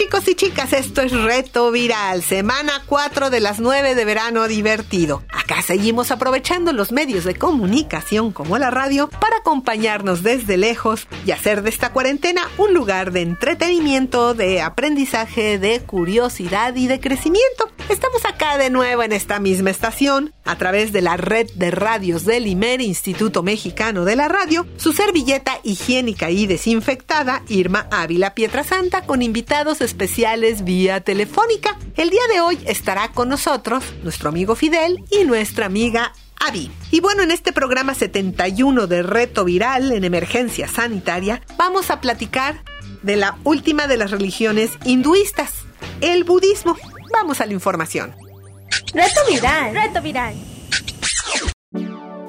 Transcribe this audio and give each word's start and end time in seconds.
Chicos 0.00 0.26
y 0.28 0.34
chicas, 0.34 0.72
esto 0.72 1.02
es 1.02 1.12
Reto 1.12 1.70
Viral, 1.70 2.22
semana 2.22 2.82
4 2.86 3.28
de 3.28 3.38
las 3.40 3.60
9 3.60 3.94
de 3.94 4.06
verano 4.06 4.48
divertido. 4.48 5.22
Acá 5.28 5.60
seguimos 5.60 6.10
aprovechando 6.10 6.72
los 6.72 6.90
medios 6.90 7.24
de 7.24 7.34
comunicación 7.34 8.32
como 8.32 8.56
la 8.56 8.70
radio 8.70 9.10
para 9.10 9.36
acompañarnos 9.36 10.22
desde 10.22 10.56
lejos 10.56 11.06
y 11.26 11.32
hacer 11.32 11.62
de 11.62 11.68
esta 11.68 11.92
cuarentena 11.92 12.48
un 12.56 12.72
lugar 12.72 13.12
de 13.12 13.20
entretenimiento, 13.20 14.32
de 14.32 14.62
aprendizaje, 14.62 15.58
de 15.58 15.80
curiosidad 15.80 16.74
y 16.76 16.86
de 16.86 16.98
crecimiento. 16.98 17.70
Estamos 17.90 18.24
acá 18.24 18.56
de 18.56 18.70
nuevo 18.70 19.02
en 19.02 19.12
esta 19.12 19.38
misma 19.38 19.70
estación, 19.70 20.32
a 20.44 20.56
través 20.56 20.92
de 20.92 21.02
la 21.02 21.16
red 21.16 21.50
de 21.56 21.70
radios 21.70 22.24
del 22.24 22.46
IMER, 22.46 22.80
Instituto 22.80 23.42
Mexicano 23.42 24.04
de 24.04 24.16
la 24.16 24.28
Radio, 24.28 24.66
su 24.76 24.92
servilleta 24.92 25.58
higiénica 25.62 26.30
y 26.30 26.46
desinfectada, 26.46 27.42
Irma 27.48 27.86
Ávila 27.90 28.34
Pietrasanta, 28.34 29.02
con 29.02 29.22
invitados 29.22 29.80
especiales 29.90 30.62
vía 30.62 31.00
telefónica. 31.00 31.76
El 31.96 32.10
día 32.10 32.22
de 32.32 32.40
hoy 32.40 32.58
estará 32.66 33.08
con 33.08 33.28
nosotros 33.28 33.82
nuestro 34.04 34.28
amigo 34.28 34.54
Fidel 34.54 35.04
y 35.10 35.24
nuestra 35.24 35.66
amiga 35.66 36.12
Avi. 36.38 36.70
Y 36.92 37.00
bueno, 37.00 37.22
en 37.22 37.32
este 37.32 37.52
programa 37.52 37.94
71 37.94 38.86
de 38.86 39.02
Reto 39.02 39.44
Viral 39.44 39.90
en 39.90 40.04
Emergencia 40.04 40.68
Sanitaria, 40.68 41.42
vamos 41.58 41.90
a 41.90 42.00
platicar 42.00 42.62
de 43.02 43.16
la 43.16 43.36
última 43.42 43.88
de 43.88 43.96
las 43.96 44.12
religiones 44.12 44.70
hinduistas, 44.84 45.54
el 46.00 46.22
budismo. 46.22 46.76
Vamos 47.12 47.40
a 47.40 47.46
la 47.46 47.52
información. 47.52 48.14
Reto 48.94 49.20
Viral. 49.28 49.74
Reto 49.74 50.00
Viral. 50.00 50.34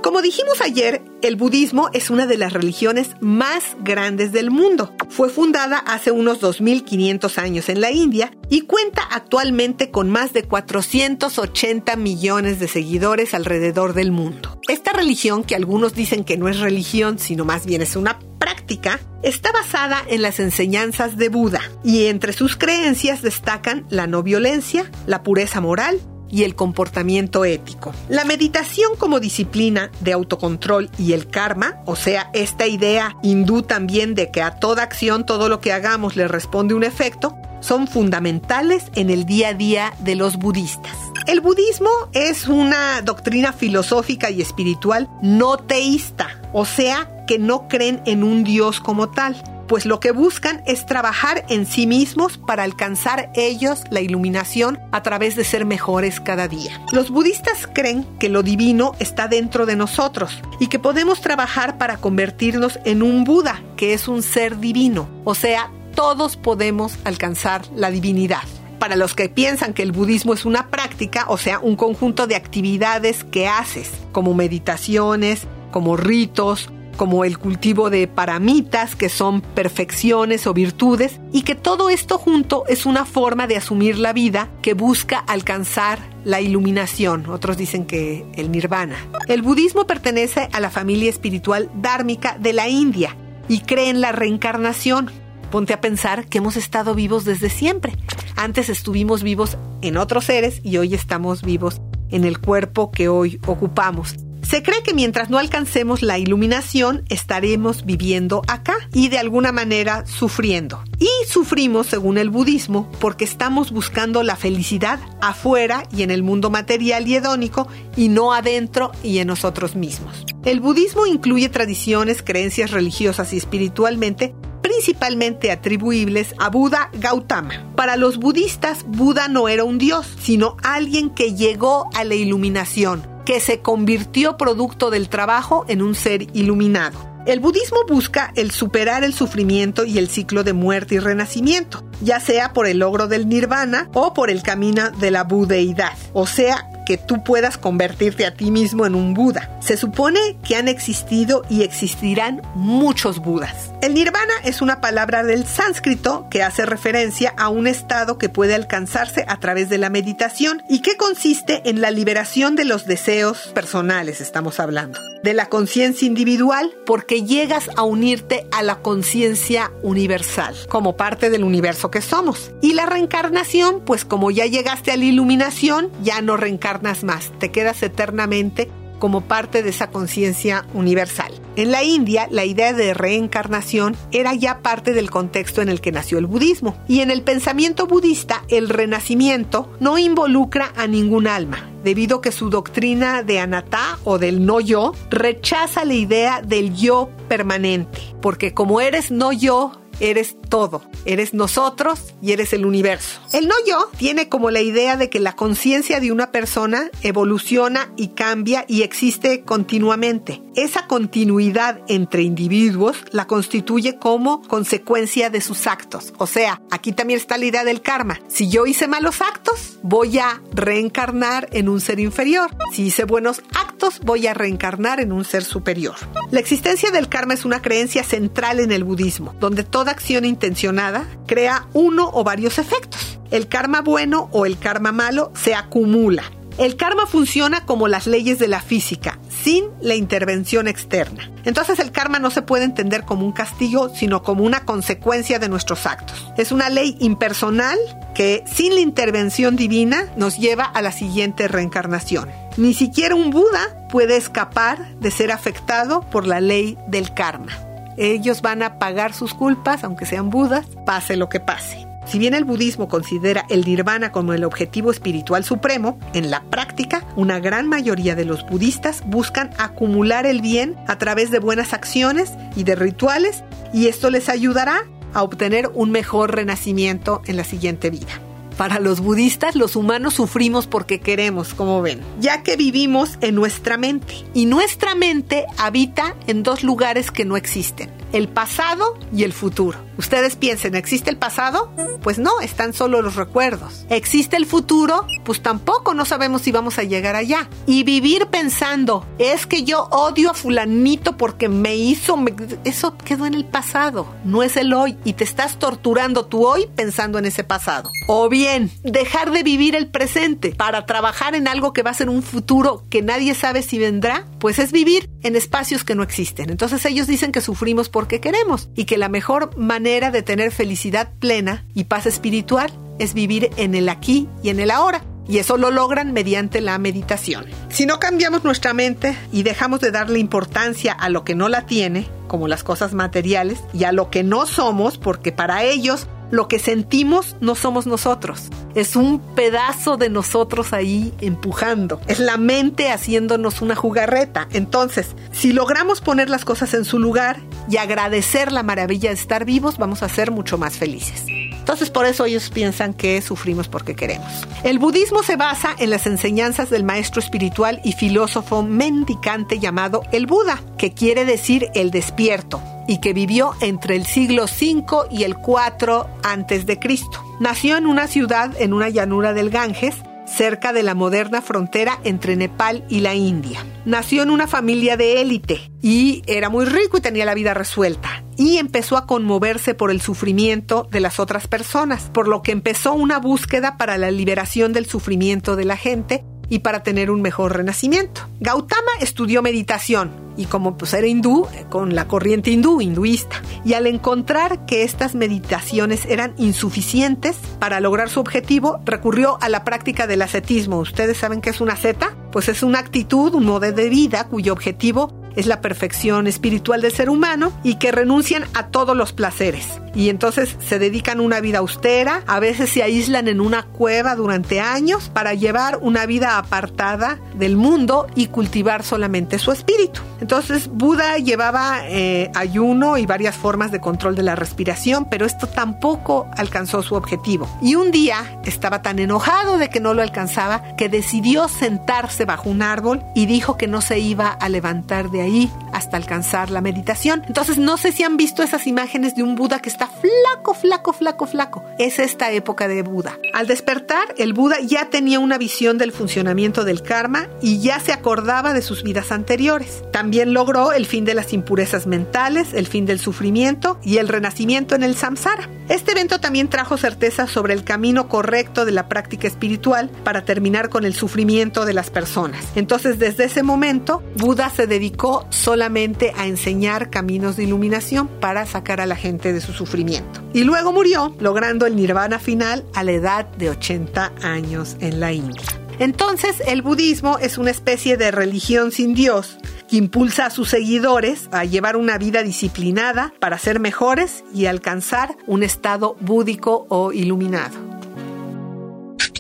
Como 0.02 0.24
dijimos 0.24 0.62
ayer, 0.62 1.04
el 1.22 1.36
budismo 1.36 1.90
es 1.94 2.10
una 2.10 2.26
de 2.26 2.36
las 2.36 2.54
religiones 2.54 3.12
más 3.20 3.78
grandes 3.84 4.32
del 4.32 4.50
mundo. 4.50 4.96
Fue 5.10 5.30
fundada 5.30 5.78
hace 5.78 6.10
unos 6.10 6.40
2500 6.40 7.38
años 7.38 7.70
en 7.70 7.82
la 7.82 7.92
India 7.92 8.32
y 8.50 8.62
cuenta 8.62 9.04
actualmente 9.04 9.92
con 9.92 10.10
más 10.10 10.34
de 10.34 10.44
480 10.44 11.96
millones 11.98 12.60
de 12.60 12.68
seguidores 12.68 13.36
alrededor 13.36 13.94
del 13.94 14.12
mundo. 14.12 14.60
Esta 14.68 14.92
religión, 14.92 15.44
que 15.44 15.56
algunos 15.56 15.94
dicen 15.94 16.24
que 16.24 16.38
no 16.38 16.50
es 16.50 16.60
religión, 16.60 17.20
sino 17.20 17.46
más 17.46 17.68
bien 17.68 17.84
es 17.84 17.96
una 17.96 18.18
práctica, 18.40 19.00
está 19.22 19.52
basada 19.52 20.04
en 20.08 20.24
las 20.24 20.40
enseñanzas 20.40 21.16
de 21.16 21.30
Buda 21.30 21.62
y 21.84 22.06
entre 22.06 22.34
sus 22.34 22.58
creencias 22.58 23.22
destacan 23.22 23.86
la 23.90 24.08
no 24.08 24.24
violencia, 24.24 24.90
la 25.06 25.22
pureza 25.22 25.62
moral 25.62 26.02
y 26.32 26.44
el 26.44 26.56
comportamiento 26.56 27.46
ético. 27.46 27.94
La 28.10 28.26
meditación 28.26 28.96
como 28.98 29.20
disciplina 29.20 29.92
de 30.00 30.14
autocontrol 30.14 30.90
y 30.98 31.14
el 31.14 31.28
karma, 31.28 31.82
o 31.86 31.96
sea, 31.96 32.30
esta 32.34 32.68
idea 32.68 33.16
hindú 33.22 33.62
también 33.62 34.16
de 34.16 34.32
que 34.32 34.42
a 34.42 34.56
toda 34.56 34.84
acción, 34.84 35.26
todo 35.26 35.50
lo 35.50 35.60
que 35.60 35.74
hagamos 35.74 36.16
le 36.16 36.28
responde 36.28 36.74
un 36.74 36.84
efecto, 36.84 37.36
son 37.60 37.88
fundamentales 37.88 38.86
en 38.96 39.10
el 39.10 39.26
día 39.26 39.50
a 39.50 39.54
día 39.54 39.94
de 40.00 40.16
los 40.16 40.38
budistas. 40.38 40.98
El 41.28 41.42
budismo 41.42 41.90
es 42.14 42.48
una 42.48 43.02
doctrina 43.02 43.54
filosófica 43.54 44.32
y 44.32 44.42
espiritual 44.42 45.08
no 45.22 45.58
teísta, 45.58 46.42
o 46.52 46.66
sea, 46.66 47.24
que 47.28 47.38
no 47.38 47.68
creen 47.68 48.02
en 48.06 48.24
un 48.24 48.44
dios 48.44 48.80
como 48.80 49.10
tal 49.12 49.42
pues 49.72 49.86
lo 49.86 50.02
que 50.02 50.12
buscan 50.12 50.62
es 50.66 50.86
trabajar 50.86 51.46
en 51.48 51.66
sí 51.66 51.88
mismos 51.88 52.38
para 52.38 52.64
alcanzar 52.64 53.32
ellos 53.36 53.84
la 53.90 54.02
iluminación 54.02 54.78
a 54.92 55.02
través 55.02 55.38
de 55.38 55.46
ser 55.46 55.64
mejores 55.64 56.20
cada 56.20 56.50
día. 56.50 56.82
Los 56.92 57.10
budistas 57.10 57.70
creen 57.74 58.06
que 58.20 58.28
lo 58.28 58.44
divino 58.44 58.92
está 59.00 59.30
dentro 59.30 59.66
de 59.66 59.78
nosotros 59.78 60.42
y 60.60 60.68
que 60.68 60.78
podemos 60.78 61.22
trabajar 61.22 61.78
para 61.78 61.96
convertirnos 61.96 62.80
en 62.84 63.02
un 63.02 63.24
Buda, 63.24 63.64
que 63.78 63.94
es 63.94 64.10
un 64.10 64.24
ser 64.24 64.60
divino, 64.60 65.08
o 65.24 65.36
sea, 65.36 65.72
todos 65.96 66.36
podemos 66.36 66.98
alcanzar 67.06 67.62
la 67.74 67.92
divinidad 67.92 68.44
para 68.78 68.98
los 68.98 69.14
que 69.14 69.30
piensan 69.30 69.74
que 69.74 69.84
el 69.84 69.94
budismo 69.94 70.34
es 70.34 70.44
una 70.44 70.68
práctica, 70.68 71.28
o 71.30 71.38
sea, 71.38 71.60
un 71.60 71.78
conjunto 71.78 72.28
de 72.28 72.36
actividades 72.36 73.24
que 73.24 73.48
haces, 73.48 73.90
como 74.12 74.34
meditaciones, 74.34 75.48
como 75.72 75.96
ritos, 75.96 76.70
como 76.98 77.26
el 77.26 77.38
cultivo 77.38 77.90
de 77.90 78.08
paramitas, 78.08 78.96
que 78.96 79.10
son 79.10 79.42
perfecciones 79.42 80.48
o 80.48 80.54
virtudes, 80.54 81.20
y 81.32 81.44
que 81.44 81.56
todo 81.56 81.90
esto 81.90 82.18
junto 82.18 82.66
es 82.68 82.86
una 82.86 83.06
forma 83.06 83.48
de 83.48 83.58
asumir 83.58 83.98
la 83.98 84.14
vida 84.14 84.50
que 84.62 84.74
busca 84.74 85.18
alcanzar 85.20 86.00
la 86.24 86.42
iluminación. 86.42 87.28
Otros 87.28 87.58
dicen 87.58 87.86
que 87.86 88.26
el 88.36 88.52
nirvana. 88.52 88.96
El 89.28 89.42
budismo 89.42 89.88
pertenece 89.88 90.50
a 90.52 90.60
la 90.60 90.70
familia 90.70 91.10
espiritual 91.10 91.70
dármica 91.76 92.38
de 92.40 92.54
la 92.54 92.68
India 92.68 93.16
y 93.48 93.62
cree 93.62 93.90
en 93.90 94.02
la 94.02 94.12
reencarnación. 94.12 95.10
Ponte 95.50 95.74
a 95.74 95.82
pensar 95.82 96.28
que 96.28 96.38
hemos 96.38 96.56
estado 96.56 96.96
vivos 96.96 97.26
desde 97.26 97.50
siempre. 97.50 97.94
Antes 98.36 98.70
estuvimos 98.70 99.24
vivos 99.24 99.58
en 99.82 99.98
otros 99.98 100.26
seres 100.26 100.62
y 100.64 100.78
hoy 100.78 100.94
estamos 100.94 101.42
vivos 101.42 101.82
en 102.10 102.24
el 102.24 102.40
cuerpo 102.40 102.92
que 102.92 103.10
hoy 103.10 103.40
ocupamos. 103.46 104.16
Se 104.42 104.64
cree 104.64 104.84
que 104.84 104.94
mientras 104.94 105.30
no 105.30 105.38
alcancemos 105.38 106.02
la 106.02 106.18
iluminación 106.18 107.04
estaremos 107.10 107.86
viviendo 107.86 108.42
acá 108.48 108.76
y 108.94 109.10
de 109.10 109.18
alguna 109.18 109.52
manera 109.52 110.06
sufriendo. 110.06 110.84
Y 111.00 111.10
sufrimos, 111.28 111.88
según 111.88 112.18
el 112.18 112.30
budismo, 112.30 112.92
porque 113.00 113.24
estamos 113.24 113.72
buscando 113.72 114.24
la 114.24 114.36
felicidad 114.36 115.00
afuera 115.22 115.84
y 115.96 116.04
en 116.04 116.12
el 116.12 116.24
mundo 116.24 116.50
material 116.50 117.08
y 117.08 117.16
hedónico 117.16 117.68
y 117.96 118.10
no 118.10 118.34
adentro 118.34 118.92
y 119.04 119.20
en 119.20 119.28
nosotros 119.28 119.76
mismos. 119.76 120.26
El 120.44 120.60
budismo 120.60 121.06
incluye 121.06 121.50
tradiciones, 121.50 122.22
creencias 122.22 122.72
religiosas 122.72 123.34
y 123.34 123.38
espiritualmente 123.38 124.34
principalmente 124.62 125.52
atribuibles 125.52 126.34
a 126.40 126.50
Buda 126.50 126.90
Gautama. 126.94 127.72
Para 127.76 127.98
los 127.98 128.18
budistas, 128.18 128.86
Buda 128.88 129.28
no 129.28 129.48
era 129.50 129.64
un 129.64 129.78
dios, 129.78 130.08
sino 130.22 130.58
alguien 130.64 131.10
que 131.10 131.36
llegó 131.36 131.90
a 131.94 132.04
la 132.04 132.16
iluminación, 132.16 133.04
que 133.26 133.40
se 133.40 133.62
convirtió 133.62 134.38
producto 134.38 134.90
del 134.90 135.10
trabajo 135.10 135.66
en 135.68 135.82
un 135.82 135.96
ser 135.96 136.28
iluminado. 136.36 137.12
El 137.26 137.40
budismo 137.40 137.78
busca 137.88 138.34
el 138.36 138.50
superar 138.50 139.04
el 139.04 139.14
sufrimiento 139.14 139.86
y 139.86 140.00
el 140.00 140.10
ciclo 140.10 140.44
de 140.44 140.54
muerte 140.54 140.96
y 140.96 141.00
renacimiento, 141.00 141.84
ya 142.02 142.20
sea 142.20 142.52
por 142.52 142.66
el 142.66 142.80
logro 142.80 143.08
del 143.08 143.30
nirvana 143.30 143.90
o 143.94 144.14
por 144.14 144.32
el 144.32 144.42
camino 144.42 144.90
de 144.90 145.12
la 145.12 145.24
budeidad, 145.24 145.94
o 146.14 146.26
sea, 146.26 146.68
que 146.92 146.98
tú 146.98 147.24
puedas 147.24 147.58
convertirte 147.58 148.26
a 148.26 148.34
ti 148.34 148.52
mismo 148.52 148.86
en 148.86 148.96
un 148.96 149.14
Buda. 149.14 149.50
Se 149.62 149.78
supone 149.78 150.20
que 150.46 150.58
han 150.58 150.68
existido 150.68 151.42
y 151.50 151.62
existirán 151.64 152.42
muchos 152.54 153.20
Budas. 153.20 153.72
El 153.82 153.94
nirvana 153.94 154.34
es 154.44 154.62
una 154.62 154.82
palabra 154.82 155.24
del 155.24 155.48
sánscrito 155.48 156.28
que 156.30 156.44
hace 156.44 156.66
referencia 156.66 157.34
a 157.38 157.48
un 157.48 157.66
estado 157.66 158.18
que 158.18 158.28
puede 158.28 158.56
alcanzarse 158.56 159.24
a 159.30 159.40
través 159.40 159.70
de 159.70 159.78
la 159.78 159.90
meditación 159.90 160.64
y 160.68 160.82
que 160.82 160.98
consiste 160.98 161.62
en 161.70 161.80
la 161.80 161.92
liberación 161.92 162.58
de 162.58 162.66
los 162.66 162.86
deseos 162.86 163.52
personales, 163.56 164.20
estamos 164.20 164.60
hablando, 164.60 165.00
de 165.24 165.34
la 165.34 165.46
conciencia 165.46 166.06
individual, 166.06 166.74
porque 166.86 167.24
llegas 167.24 167.70
a 167.78 167.84
unirte 167.84 168.48
a 168.52 168.64
la 168.64 168.80
conciencia 168.80 169.72
universal, 169.82 170.56
como 170.68 170.98
parte 170.98 171.30
del 171.30 171.46
universo 171.46 171.90
que 171.90 172.02
somos. 172.02 172.52
Y 172.62 172.74
la 172.74 172.86
reencarnación, 172.86 173.80
pues 173.86 174.04
como 174.04 174.30
ya 174.30 174.46
llegaste 174.46 174.92
a 174.92 174.98
la 174.98 175.06
iluminación, 175.06 175.90
ya 176.04 176.22
no 176.22 176.36
reencarnas 176.36 176.81
más, 176.82 177.32
te 177.40 177.52
quedas 177.52 177.84
eternamente 177.84 178.70
como 179.02 179.22
parte 179.22 179.64
de 179.64 179.72
esa 179.72 179.90
conciencia 179.90 180.66
universal. 180.76 181.34
En 181.56 181.72
la 181.72 181.84
India, 181.84 182.28
la 182.30 182.46
idea 182.46 182.72
de 182.72 182.94
reencarnación 182.94 183.98
era 184.12 184.36
ya 184.36 184.60
parte 184.60 184.94
del 184.94 185.10
contexto 185.10 185.62
en 185.62 185.70
el 185.70 185.82
que 185.82 185.92
nació 185.92 186.20
el 186.20 186.28
budismo, 186.28 186.78
y 186.88 187.00
en 187.00 187.10
el 187.10 187.24
pensamiento 187.24 187.88
budista, 187.88 188.44
el 188.48 188.70
renacimiento 188.70 189.70
no 189.80 189.98
involucra 189.98 190.72
a 190.78 190.86
ningún 190.86 191.28
alma, 191.28 191.68
debido 191.84 192.22
que 192.22 192.32
su 192.32 192.52
doctrina 192.52 193.24
de 193.24 193.40
anatta 193.40 193.98
o 194.04 194.20
del 194.20 194.46
no 194.46 194.60
yo 194.60 194.94
rechaza 195.10 195.84
la 195.84 195.96
idea 195.96 196.42
del 196.42 196.76
yo 196.76 197.10
permanente, 197.28 198.00
porque 198.22 198.54
como 198.54 198.82
eres 198.82 199.10
no 199.10 199.32
yo, 199.32 199.82
eres 200.00 200.38
todo. 200.52 200.84
Eres 201.06 201.34
nosotros 201.34 202.14
y 202.22 202.34
eres 202.34 202.54
el 202.54 202.66
universo. 202.66 203.20
El 203.34 203.48
no 203.48 203.56
yo 203.66 203.90
tiene 203.98 204.30
como 204.30 204.52
la 204.52 204.62
idea 204.62 204.98
de 204.98 205.10
que 205.10 205.20
la 205.20 205.34
conciencia 205.34 206.00
de 206.00 206.12
una 206.12 206.32
persona 206.32 206.92
evoluciona 207.02 207.92
y 207.96 208.10
cambia 208.10 208.66
y 208.68 208.84
existe 208.84 209.42
continuamente. 209.44 210.44
Esa 210.56 210.86
continuidad 210.86 211.80
entre 211.88 212.24
individuos 212.24 212.98
la 213.12 213.26
constituye 213.26 213.98
como 213.98 214.42
consecuencia 214.44 215.30
de 215.30 215.40
sus 215.40 215.66
actos. 215.66 216.14
O 216.18 216.28
sea, 216.28 216.62
aquí 216.70 216.92
también 216.92 217.20
está 217.20 217.38
la 217.38 217.46
idea 217.46 217.64
del 217.64 217.82
karma. 217.82 218.20
Si 218.28 218.50
yo 218.50 218.66
hice 218.66 218.88
malos 218.88 219.22
actos, 219.22 219.80
voy 219.82 220.20
a 220.20 220.42
reencarnar 220.54 221.48
en 221.54 221.70
un 221.70 221.80
ser 221.80 222.02
inferior. 222.02 222.52
Si 222.74 222.84
hice 222.84 223.06
buenos 223.06 223.42
actos, 223.56 224.02
voy 224.04 224.28
a 224.28 224.34
reencarnar 224.34 225.00
en 225.00 225.14
un 225.14 225.24
ser 225.24 225.46
superior. 225.46 225.96
La 226.30 226.42
existencia 226.42 226.92
del 226.92 227.08
karma 227.08 227.36
es 227.36 227.46
una 227.46 227.62
creencia 227.62 228.04
central 228.04 228.60
en 228.60 228.74
el 228.74 228.84
budismo, 228.84 229.34
donde 229.40 229.64
toda 229.64 229.92
acción 229.92 230.26
intencionada 230.42 231.06
crea 231.28 231.68
uno 231.74 232.10
o 232.12 232.24
varios 232.24 232.58
efectos. 232.58 233.20
El 233.30 233.48
karma 233.48 233.82
bueno 233.82 234.28
o 234.32 234.48
el 234.48 234.58
karma 234.58 234.92
malo 234.92 235.32
se 235.36 235.54
acumula. 235.54 236.24
El 236.58 236.78
karma 236.78 237.06
funciona 237.06 237.66
como 237.66 237.88
las 237.88 238.08
leyes 238.08 238.40
de 238.40 238.48
la 238.48 238.60
física, 238.60 239.20
sin 239.30 239.66
la 239.82 239.94
intervención 239.94 240.68
externa. 240.68 241.32
Entonces 241.46 241.78
el 241.78 241.92
karma 241.92 242.18
no 242.18 242.32
se 242.32 242.42
puede 242.42 242.66
entender 242.66 243.06
como 243.06 243.24
un 243.24 243.32
castigo, 243.32 243.94
sino 243.96 244.24
como 244.24 244.44
una 244.44 244.66
consecuencia 244.66 245.38
de 245.38 245.48
nuestros 245.48 245.86
actos. 245.86 246.32
Es 246.38 246.52
una 246.52 246.70
ley 246.70 246.98
impersonal 247.00 247.78
que 248.16 248.44
sin 248.52 248.74
la 248.74 248.82
intervención 248.82 249.56
divina 249.56 250.12
nos 250.18 250.40
lleva 250.40 250.64
a 250.64 250.82
la 250.82 250.92
siguiente 250.92 251.48
reencarnación. 251.48 252.30
Ni 252.58 252.74
siquiera 252.74 253.14
un 253.14 253.30
Buda 253.30 253.88
puede 253.90 254.18
escapar 254.18 254.96
de 255.00 255.12
ser 255.12 255.32
afectado 255.32 256.02
por 256.10 256.26
la 256.26 256.42
ley 256.42 256.78
del 256.88 257.14
karma. 257.14 257.71
Ellos 257.98 258.42
van 258.42 258.64
a 258.64 258.80
pagar 258.80 259.14
sus 259.14 259.34
culpas, 259.34 259.84
aunque 259.84 260.06
sean 260.06 260.30
Budas, 260.30 260.66
pase 260.86 261.16
lo 261.16 261.30
que 261.30 261.40
pase. 261.40 261.88
Si 262.06 262.20
bien 262.20 262.34
el 262.34 262.46
budismo 262.46 262.88
considera 262.90 263.46
el 263.50 263.64
nirvana 263.64 264.12
como 264.12 264.34
el 264.34 264.44
objetivo 264.44 264.92
espiritual 264.92 265.44
supremo, 265.44 265.98
en 266.14 266.32
la 266.32 266.44
práctica 266.44 267.06
una 267.16 267.40
gran 267.40 267.68
mayoría 267.68 268.16
de 268.16 268.26
los 268.26 268.46
budistas 268.46 269.04
buscan 269.06 269.52
acumular 269.58 270.26
el 270.26 270.42
bien 270.42 270.76
a 270.88 270.98
través 270.98 271.32
de 271.32 271.40
buenas 271.40 271.74
acciones 271.74 272.34
y 272.56 272.64
de 272.64 272.76
rituales 272.76 273.44
y 273.74 273.88
esto 273.88 274.10
les 274.10 274.30
ayudará 274.30 274.88
a 275.14 275.24
obtener 275.24 275.70
un 275.74 275.92
mejor 275.92 276.36
renacimiento 276.36 277.22
en 277.26 277.38
la 277.38 277.44
siguiente 277.44 277.90
vida. 277.90 278.20
Para 278.58 278.80
los 278.80 279.00
budistas, 279.00 279.56
los 279.56 279.76
humanos 279.76 280.14
sufrimos 280.16 280.68
porque 280.68 281.00
queremos, 281.00 281.54
como 281.54 281.82
ven, 281.82 282.02
ya 282.20 282.44
que 282.44 282.56
vivimos 282.56 283.18
en 283.22 283.36
nuestra 283.36 283.78
mente. 283.78 284.14
Y 284.34 284.46
nuestra 284.46 284.96
mente 284.96 285.46
habita 285.58 286.16
en 286.28 286.44
dos 286.44 286.64
lugares 286.64 287.12
que 287.12 287.26
no 287.26 287.38
existen, 287.38 287.90
el 288.14 288.28
pasado 288.28 288.98
y 289.14 289.24
el 289.24 289.34
futuro. 289.34 289.80
Ustedes 289.98 290.36
piensen, 290.36 290.74
¿existe 290.76 291.10
el 291.10 291.18
pasado? 291.18 291.72
Pues 292.02 292.18
no, 292.18 292.42
están 292.42 292.74
solo 292.74 293.02
los 293.02 293.16
recuerdos. 293.16 293.86
¿Existe 293.90 294.36
el 294.36 294.48
futuro? 294.48 295.06
Pues 295.24 295.42
tampoco, 295.42 295.94
no 295.94 296.06
sabemos 296.06 296.42
si 296.42 296.52
vamos 296.52 296.80
a 296.80 296.84
llegar 296.84 297.16
allá. 297.16 297.48
Y 297.68 297.84
vivir 297.84 298.26
pensando, 298.28 299.06
es 299.20 299.46
que 299.46 299.64
yo 299.64 299.84
odio 299.92 300.32
a 300.32 300.34
fulanito 300.34 301.18
porque 301.18 301.50
me 301.50 301.76
hizo... 301.76 302.18
Eso 302.64 302.98
quedó 302.98 303.28
en 303.28 303.36
el 303.36 303.46
pasado, 303.46 304.08
no 304.26 304.42
es 304.42 304.58
el 304.58 304.74
hoy. 304.74 304.98
Y 305.04 305.14
te 305.14 305.24
estás 305.24 305.60
torturando 305.60 306.26
tú 306.26 306.48
hoy 306.48 306.68
pensando 306.76 307.20
en 307.20 307.26
ese 307.26 307.44
pasado. 307.44 307.92
O 308.08 308.28
bien, 308.28 308.72
dejar 308.82 309.32
de 309.32 309.44
vivir 309.44 309.76
el 309.76 309.88
presente 309.88 310.56
para 310.56 310.88
trabajar 310.88 311.36
en 311.36 311.48
algo 311.48 311.74
que 311.74 311.84
va 311.84 311.92
a 311.92 311.96
ser 311.96 312.10
un 312.10 312.24
futuro 312.24 312.86
que 312.90 313.04
nadie 313.04 313.36
sabe 313.36 313.62
si 313.62 313.78
vendrá, 313.78 314.26
pues 314.40 314.58
es 314.58 314.72
vivir 314.72 315.11
en 315.24 315.36
espacios 315.36 315.84
que 315.84 315.96
no 315.96 316.04
existen. 316.04 316.50
Entonces 316.50 316.86
ellos 316.86 317.08
dicen 317.08 317.32
que 317.32 317.42
sufrimos 317.42 317.90
porque 317.90 318.20
queremos 318.20 318.70
y 318.76 318.86
que 318.86 318.98
la 318.98 319.10
mejor 319.10 319.58
manera 319.58 320.12
de 320.12 320.22
tener 320.22 320.52
felicidad 320.52 321.12
plena 321.20 321.66
y 321.74 321.86
paz 321.86 322.06
espiritual 322.06 322.72
es 323.00 323.14
vivir 323.14 323.50
en 323.58 323.76
el 323.76 323.90
aquí 323.90 324.28
y 324.44 324.50
en 324.50 324.60
el 324.60 324.72
ahora. 324.72 325.04
Y 325.28 325.38
eso 325.38 325.56
lo 325.58 325.72
logran 325.72 326.14
mediante 326.14 326.62
la 326.62 326.78
meditación. 326.78 327.46
Si 327.70 327.86
no 327.86 328.00
cambiamos 328.00 328.44
nuestra 328.44 328.74
mente 328.74 329.16
y 329.32 329.44
dejamos 329.44 329.80
de 329.80 329.92
darle 329.92 330.20
importancia 330.20 330.92
a 330.92 331.10
lo 331.10 331.24
que 331.24 331.36
no 331.36 331.48
la 331.48 331.66
tiene, 331.66 332.08
como 332.28 332.48
las 332.48 332.64
cosas 332.64 332.94
materiales, 332.94 333.60
y 333.74 333.84
a 333.86 333.92
lo 333.92 334.10
que 334.10 334.24
no 334.24 334.46
somos, 334.46 334.98
porque 334.98 335.32
para 335.32 335.64
ellos 335.64 336.08
lo 336.32 336.48
que 336.48 336.60
sentimos 336.60 337.36
no 337.42 337.56
somos 337.56 337.86
nosotros. 337.86 338.50
Es 338.74 338.96
un 338.96 339.20
pedazo 339.20 339.98
de 339.98 340.10
nosotros 340.10 340.74
ahí 340.74 341.14
empujando. 341.22 342.00
Es 342.08 342.20
la 342.20 342.38
mente 342.38 342.90
haciéndonos 342.90 343.62
una 343.62 343.76
jugarreta. 343.76 344.48
Entonces, 344.52 345.16
si 345.32 345.54
logramos 345.54 346.02
poner 346.02 346.30
las 346.30 346.46
cosas 346.46 346.74
en 346.74 346.86
su 346.86 346.98
lugar 346.98 347.40
y 347.70 347.78
agradecer 347.78 348.52
la 348.52 348.64
maravilla 348.64 349.10
de 349.10 349.16
estar 349.16 349.46
vivos, 349.46 349.78
vamos 349.78 350.04
a 350.04 350.10
ser 350.10 350.32
mucho 350.32 350.58
más 350.58 350.78
felices. 350.78 351.26
Entonces 351.62 351.92
por 351.92 352.08
eso 352.08 352.26
ellos 352.26 352.50
piensan 352.50 352.96
que 352.96 353.22
sufrimos 353.22 353.68
porque 353.68 353.96
queremos. 353.96 354.28
El 354.64 354.80
budismo 354.80 355.22
se 355.22 355.36
basa 355.36 355.76
en 355.78 355.92
las 355.92 356.08
enseñanzas 356.08 356.72
del 356.72 356.84
maestro 356.84 357.22
espiritual 357.22 357.80
y 357.84 357.92
filósofo 357.92 358.64
mendicante 358.64 359.60
llamado 359.60 360.02
el 360.12 360.26
Buda, 360.26 360.60
que 360.80 360.94
quiere 360.94 361.24
decir 361.24 361.70
el 361.76 361.92
despierto 361.92 362.62
y 362.88 362.98
que 362.98 363.14
vivió 363.14 363.54
entre 363.62 363.96
el 363.96 364.08
siglo 364.08 364.46
V 364.46 365.08
y 365.12 365.24
el 365.24 365.34
IV 365.34 366.08
antes 366.24 366.66
de 366.66 366.80
Cristo. 366.80 367.24
Nació 367.40 367.78
en 367.78 367.86
una 367.86 368.08
ciudad 368.08 368.52
en 368.60 368.74
una 368.74 368.90
llanura 368.90 369.34
del 369.34 369.52
Ganges 369.52 369.96
cerca 370.32 370.74
de 370.74 370.84
la 370.84 370.96
moderna 370.96 371.42
frontera 371.42 372.00
entre 372.04 372.36
Nepal 372.36 372.86
y 372.90 373.02
la 373.02 373.14
India. 373.16 373.66
Nació 373.86 374.24
en 374.24 374.30
una 374.30 374.48
familia 374.48 374.98
de 374.98 375.22
élite 375.22 375.72
y 375.82 376.22
era 376.26 376.50
muy 376.50 376.66
rico 376.66 376.98
y 376.98 377.02
tenía 377.02 377.26
la 377.26 377.34
vida 377.34 377.54
resuelta. 377.54 378.24
Y 378.38 378.58
empezó 378.58 378.98
a 378.98 379.06
conmoverse 379.06 379.76
por 379.76 379.92
el 379.92 380.02
sufrimiento 380.02 380.88
de 380.90 381.00
las 381.00 381.20
otras 381.20 381.48
personas, 381.48 382.10
por 382.14 382.28
lo 382.28 382.42
que 382.42 382.52
empezó 382.52 382.94
una 382.94 383.20
búsqueda 383.20 383.78
para 383.78 383.98
la 383.98 384.10
liberación 384.10 384.74
del 384.74 384.86
sufrimiento 384.86 385.56
de 385.56 385.66
la 385.66 385.78
gente 385.78 386.24
y 386.52 386.60
para 386.60 386.84
tener 386.84 387.10
un 387.10 387.22
mejor 387.22 387.56
renacimiento. 387.56 388.22
Gautama 388.42 388.92
estudió 389.00 389.42
meditación 389.42 390.12
y 390.36 390.46
como 390.46 390.78
pues 390.78 390.94
era 390.94 391.08
hindú, 391.08 391.48
con 391.70 391.96
la 391.96 392.08
corriente 392.08 392.52
hindú, 392.52 392.82
hinduista. 392.82 393.42
Y 393.64 393.74
al 393.74 393.88
encontrar 393.88 394.66
que 394.66 394.84
estas 394.84 395.16
meditaciones 395.16 396.06
eran 396.06 396.34
insuficientes 396.38 397.38
para 397.60 397.80
lograr 397.80 398.10
su 398.10 398.20
objetivo, 398.20 398.82
recurrió 398.86 399.38
a 399.42 399.48
la 399.48 399.64
práctica 399.64 400.08
del 400.08 400.22
ascetismo. 400.22 400.80
¿Ustedes 400.80 401.18
saben 401.18 401.40
qué 401.40 401.52
es 401.52 401.62
una 401.62 401.74
asceta? 401.74 402.14
Pues 402.34 402.50
es 402.50 402.64
una 402.64 402.80
actitud, 402.80 403.34
un 403.34 403.46
modo 403.46 403.72
de 403.72 403.90
vida 403.90 404.28
cuyo 404.28 404.52
objetivo 404.52 405.21
es 405.36 405.46
la 405.48 405.62
perfección 405.62 406.28
espiritual 406.28 406.82
del 406.82 406.92
ser 406.92 407.10
humano 407.10 407.52
y 407.64 407.76
que 407.76 407.92
renuncian 407.92 408.46
a 408.54 408.68
todos 408.68 408.96
los 408.96 409.14
placeres. 409.14 409.82
Y 409.94 410.10
entonces 410.10 410.56
se 410.66 410.80
dedican 410.80 411.20
una 411.20 411.42
vida 411.42 411.60
austera, 411.60 412.24
a 412.28 412.40
veces 412.40 412.70
se 412.70 412.82
aíslan 412.82 413.28
en 413.28 413.42
una 413.42 413.64
cueva 413.64 414.16
durante 414.16 414.62
años 414.62 415.10
para 415.10 415.34
llevar 415.34 415.80
una 415.82 416.06
vida 416.06 416.38
apartada 416.38 417.20
del 417.36 417.58
mundo 417.58 418.08
y 418.16 418.28
cultivar 418.28 418.84
solamente 418.84 419.38
su 419.38 419.52
espíritu. 419.52 420.02
Entonces 420.22 420.70
Buda 420.70 421.18
llevaba 421.18 421.82
eh, 421.90 422.32
ayuno 422.36 422.98
y 422.98 423.06
varias 423.06 423.36
formas 423.36 423.72
de 423.72 423.82
control 423.82 424.16
de 424.16 424.24
la 424.24 424.36
respiración, 424.36 425.06
pero 425.10 425.26
esto 425.26 425.48
tampoco 425.48 426.30
alcanzó 426.38 426.82
su 426.84 426.96
objetivo. 426.96 427.50
Y 427.62 427.76
un 427.76 427.92
día 427.92 428.40
estaba 428.46 428.82
tan 428.82 429.00
enojado 429.00 429.58
de 429.58 429.70
que 429.70 429.80
no 429.80 429.94
lo 429.94 430.02
alcanzaba 430.02 430.76
que 430.78 430.90
decidió 430.90 431.48
sentarse 431.48 432.26
bajo 432.26 432.50
un 432.50 432.62
árbol 432.62 433.04
y 433.16 433.26
dijo 433.26 433.58
que 433.58 433.68
no 433.68 433.82
se 433.82 434.00
iba 434.00 434.30
a 434.30 434.50
levantar 434.50 435.10
de 435.10 435.21
ahí 435.22 435.52
hasta 435.72 435.98
alcanzar 435.98 436.50
la 436.50 436.62
meditación. 436.62 437.24
Entonces 437.28 437.58
no 437.58 437.78
sé 437.78 437.92
si 437.92 438.04
han 438.04 438.18
visto 438.18 438.44
esas 438.44 438.68
imágenes 438.68 439.16
de 439.16 439.24
un 439.24 439.36
Buda 439.36 439.60
que 439.60 439.70
está 439.70 439.88
flaco, 439.88 440.54
flaco, 440.54 440.94
flaco, 440.94 441.26
flaco. 441.26 441.64
Es 441.78 442.00
esta 442.00 442.32
época 442.32 442.68
de 442.68 442.82
Buda. 442.82 443.18
Al 443.34 443.48
despertar, 443.48 444.14
el 444.18 444.34
Buda 444.34 444.58
ya 444.60 444.90
tenía 444.90 445.20
una 445.20 445.38
visión 445.38 445.78
del 445.78 445.92
funcionamiento 445.92 446.64
del 446.64 446.82
karma 446.82 447.28
y 447.42 447.60
ya 447.60 447.80
se 447.80 447.94
acordaba 447.94 448.54
de 448.54 448.62
sus 448.62 448.84
vidas 448.84 449.12
anteriores. 449.12 449.84
También 449.92 450.34
logró 450.34 450.74
el 450.74 450.86
fin 450.86 451.06
de 451.06 451.14
las 451.14 451.34
impurezas 451.34 451.88
mentales, 451.88 452.54
el 452.54 452.68
fin 452.68 452.86
del 452.86 453.00
sufrimiento 453.00 453.80
y 453.84 453.98
el 453.98 454.08
renacimiento 454.08 454.76
en 454.76 454.84
el 454.84 454.96
samsara. 454.96 455.50
Este 455.70 455.92
evento 455.92 456.20
también 456.20 456.50
trajo 456.50 456.76
certeza 456.76 457.28
sobre 457.28 457.54
el 457.54 457.64
camino 457.64 458.10
correcto 458.10 458.66
de 458.66 458.72
la 458.74 458.90
práctica 458.90 459.28
espiritual 459.28 459.90
para 460.04 460.26
terminar 460.26 460.70
con 460.70 460.84
el 460.84 460.94
sufrimiento 460.94 461.66
de 461.66 461.74
las 461.74 461.90
personas. 461.90 462.44
Entonces, 462.56 463.00
desde 463.00 463.26
ese 463.26 463.42
momento, 463.42 464.04
Buda 464.18 464.50
se 464.50 464.68
dedicó 464.68 465.11
solamente 465.30 466.14
a 466.18 466.28
enseñar 466.28 466.90
caminos 466.90 467.36
de 467.36 467.44
iluminación 467.44 468.08
para 468.08 468.46
sacar 468.46 468.82
a 468.82 468.86
la 468.86 468.96
gente 468.96 469.34
de 469.34 469.42
su 469.42 469.54
sufrimiento. 469.54 470.22
Y 470.34 470.44
luego 470.44 470.72
murió, 470.72 471.16
logrando 471.20 471.66
el 471.66 471.76
nirvana 471.76 472.20
final 472.20 472.66
a 472.74 472.84
la 472.84 472.92
edad 472.92 473.26
de 473.38 473.50
80 473.50 474.14
años 474.22 474.78
en 474.80 475.00
la 475.00 475.12
India. 475.12 475.46
Entonces, 475.80 476.42
el 476.46 476.62
budismo 476.62 477.18
es 477.18 477.38
una 477.38 477.52
especie 477.52 477.98
de 477.98 478.12
religión 478.12 478.72
sin 478.72 478.94
Dios 478.94 479.38
que 479.68 479.78
impulsa 479.78 480.28
a 480.28 480.30
sus 480.30 480.50
seguidores 480.50 481.28
a 481.32 481.46
llevar 481.46 481.76
una 481.76 481.98
vida 481.98 482.24
disciplinada 482.24 483.14
para 483.20 483.38
ser 483.38 483.60
mejores 483.60 484.24
y 484.34 484.46
alcanzar 484.46 485.16
un 485.28 485.44
estado 485.44 485.96
búdico 486.00 486.66
o 486.70 486.92
iluminado. 486.92 487.58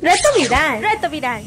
Reto 0.02 0.30
viral. 0.38 0.82
Reto 0.82 1.10
viral. 1.10 1.44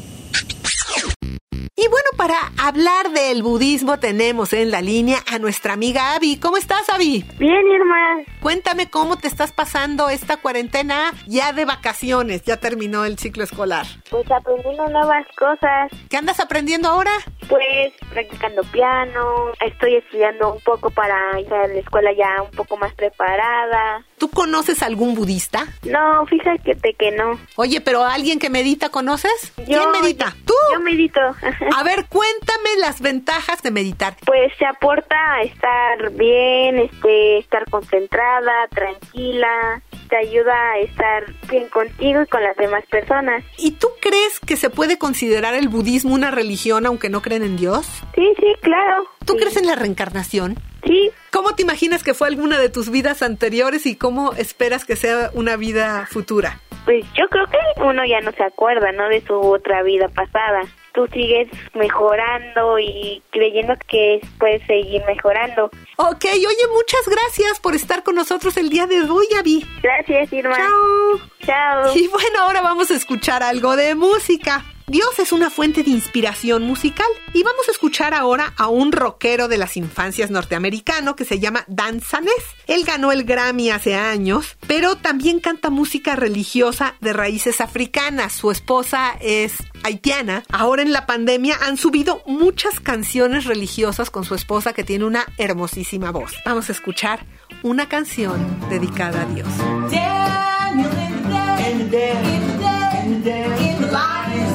Y 1.77 1.89
bueno, 1.89 2.07
para 2.15 2.37
hablar 2.57 3.09
del 3.09 3.43
budismo 3.43 3.99
tenemos 3.99 4.53
en 4.53 4.71
la 4.71 4.79
línea 4.81 5.17
a 5.29 5.39
nuestra 5.39 5.73
amiga 5.73 6.15
Abby. 6.15 6.39
¿Cómo 6.39 6.55
estás, 6.55 6.87
Abby? 6.89 7.25
Bien, 7.37 7.67
Irma. 7.67 8.23
Cuéntame 8.41 8.89
cómo 8.89 9.17
te 9.17 9.27
estás 9.27 9.51
pasando 9.51 10.09
esta 10.09 10.37
cuarentena 10.37 11.11
ya 11.27 11.51
de 11.51 11.65
vacaciones, 11.65 12.43
ya 12.43 12.55
terminó 12.61 13.03
el 13.03 13.17
ciclo 13.17 13.43
escolar. 13.43 13.85
Pues 14.09 14.25
aprendiendo 14.31 14.87
nuevas 14.87 15.25
cosas. 15.35 15.91
¿Qué 16.09 16.15
andas 16.15 16.39
aprendiendo 16.39 16.87
ahora? 16.87 17.11
Pues 17.49 17.91
practicando 18.09 18.61
piano, 18.71 19.51
estoy 19.59 19.95
estudiando 19.97 20.53
un 20.53 20.61
poco 20.61 20.91
para 20.91 21.37
ir 21.41 21.53
a 21.53 21.67
la 21.67 21.73
escuela 21.73 22.11
ya 22.13 22.41
un 22.41 22.51
poco 22.51 22.77
más 22.77 22.93
preparada. 22.93 24.05
¿Tú 24.17 24.29
conoces 24.29 24.81
algún 24.81 25.13
budista? 25.13 25.67
No, 25.83 26.25
fíjate 26.25 26.93
que 26.97 27.11
no. 27.11 27.37
Oye, 27.55 27.81
pero 27.81 28.03
alguien 28.05 28.39
que 28.39 28.49
medita 28.49 28.89
conoces? 28.89 29.51
¿Quién 29.55 29.67
Yo- 29.81 29.91
medita? 30.01 30.33
¿Tú? 30.45 30.53
Yo 30.73 30.79
medito. 30.79 31.19
A 31.19 31.83
ver, 31.83 32.05
cuéntame 32.07 32.69
las 32.79 33.01
ventajas 33.01 33.61
de 33.61 33.71
meditar. 33.71 34.15
Pues 34.25 34.53
se 34.57 34.65
aporta 34.65 35.15
a 35.33 35.41
estar 35.41 36.11
bien, 36.11 36.79
este, 36.79 37.39
estar 37.39 37.69
concentrada, 37.69 38.67
tranquila, 38.69 39.81
te 40.09 40.17
ayuda 40.17 40.53
a 40.71 40.79
estar 40.79 41.23
bien 41.49 41.67
contigo 41.69 42.21
y 42.21 42.27
con 42.27 42.43
las 42.43 42.55
demás 42.57 42.83
personas. 42.89 43.43
¿Y 43.57 43.71
tú 43.71 43.87
crees 44.01 44.39
que 44.39 44.55
se 44.57 44.69
puede 44.69 44.97
considerar 44.97 45.53
el 45.55 45.67
budismo 45.69 46.13
una 46.13 46.31
religión 46.31 46.85
aunque 46.85 47.09
no 47.09 47.21
creen 47.21 47.43
en 47.43 47.57
Dios? 47.57 47.85
Sí, 48.15 48.33
sí, 48.39 48.53
claro. 48.61 49.05
¿Tú 49.25 49.33
Sí. 49.33 49.39
crees 49.39 49.57
en 49.57 49.67
la 49.67 49.75
reencarnación? 49.75 50.55
Sí, 50.85 51.11
¿Cómo 51.31 51.55
te 51.55 51.63
imaginas 51.63 52.03
que 52.03 52.13
fue 52.13 52.27
alguna 52.27 52.59
de 52.59 52.69
tus 52.69 52.89
vidas 52.89 53.21
anteriores 53.21 53.85
y 53.87 53.95
cómo 53.97 54.33
esperas 54.33 54.85
que 54.85 54.95
sea 54.95 55.31
una 55.33 55.55
vida 55.57 56.07
futura? 56.09 56.59
pues 56.85 57.03
yo 57.17 57.25
creo 57.29 57.47
que 57.47 57.81
uno 57.81 58.03
ya 58.05 58.21
no 58.21 58.31
se 58.33 58.43
acuerda, 58.43 58.91
¿no? 58.91 59.09
De 59.09 59.19
su 59.25 59.33
otra 59.33 59.81
vida 59.81 60.07
pasada. 60.09 60.61
Tú 60.95 61.05
sigues 61.13 61.49
mejorando 61.73 62.79
y 62.79 63.21
creyendo 63.29 63.73
que 63.87 64.21
puedes 64.39 64.65
seguir 64.65 65.03
mejorando. 65.05 65.65
Ok, 65.97 66.25
oye, 66.25 66.67
muchas 66.73 67.05
gracias 67.05 67.59
por 67.59 67.75
estar 67.75 68.01
con 68.01 68.15
nosotros 68.15 68.55
el 68.55 68.69
día 68.69 68.87
de 68.87 69.01
hoy, 69.01 69.27
Abby. 69.37 69.65
Gracias, 69.83 70.31
Irma. 70.31 70.55
Chao. 70.55 71.29
Chao. 71.45 71.95
Y 71.97 72.07
bueno, 72.07 72.39
ahora 72.39 72.61
vamos 72.61 72.89
a 72.91 72.95
escuchar 72.95 73.43
algo 73.43 73.75
de 73.75 73.93
música. 73.93 74.63
Dios 74.87 75.17
es 75.17 75.31
una 75.31 75.49
fuente 75.49 75.81
de 75.81 75.89
inspiración 75.89 76.61
musical 76.61 77.07
y 77.33 77.41
vamos 77.41 77.67
a 77.67 77.71
escuchar 77.71 78.13
ahora 78.13 78.53
a 78.55 78.67
un 78.67 78.91
rockero 78.91 79.47
de 79.47 79.57
las 79.57 79.77
infancias 79.77 80.29
norteamericano 80.29 81.15
que 81.15 81.25
se 81.25 81.39
llama 81.39 81.65
Dan 81.67 82.01
Sanés. 82.01 82.33
Él 82.67 82.83
ganó 82.85 83.11
el 83.11 83.23
Grammy 83.23 83.71
hace 83.71 83.95
años, 83.95 84.57
pero 84.67 84.95
también 84.95 85.39
canta 85.39 85.71
música 85.71 86.15
religiosa 86.15 86.93
de 87.01 87.13
raíces 87.13 87.61
africanas. 87.61 88.33
Su 88.33 88.51
esposa 88.51 89.17
es 89.21 89.55
haitiana. 89.83 90.43
Ahora 90.51 90.83
en 90.83 90.93
la 90.93 91.07
pandemia 91.07 91.57
han 91.65 91.77
subido 91.77 92.21
muchas 92.27 92.79
canciones 92.79 93.45
religiosas 93.45 94.11
con 94.11 94.23
su 94.23 94.35
esposa 94.35 94.73
que 94.73 94.83
tiene 94.83 95.05
una 95.05 95.25
hermosísima 95.39 96.11
voz. 96.11 96.35
Vamos 96.45 96.69
a 96.69 96.73
escuchar 96.73 97.25
una 97.63 97.89
canción 97.89 98.39
dedicada 98.69 99.23
a 99.23 99.25
Dios. 99.25 99.47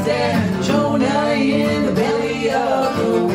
Den, 0.05 0.63
Jonah 0.63 1.33
in 1.35 1.87
the 1.87 1.93
belly 1.93 2.51
of 2.51 2.97
the 2.97 3.30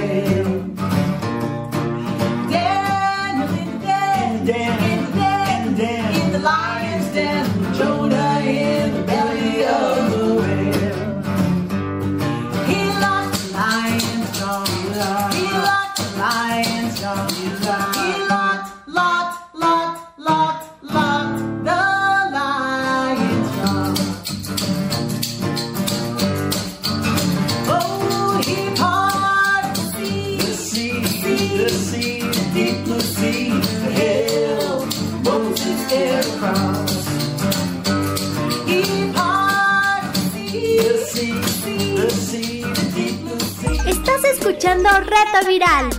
Viral. 45.44 45.90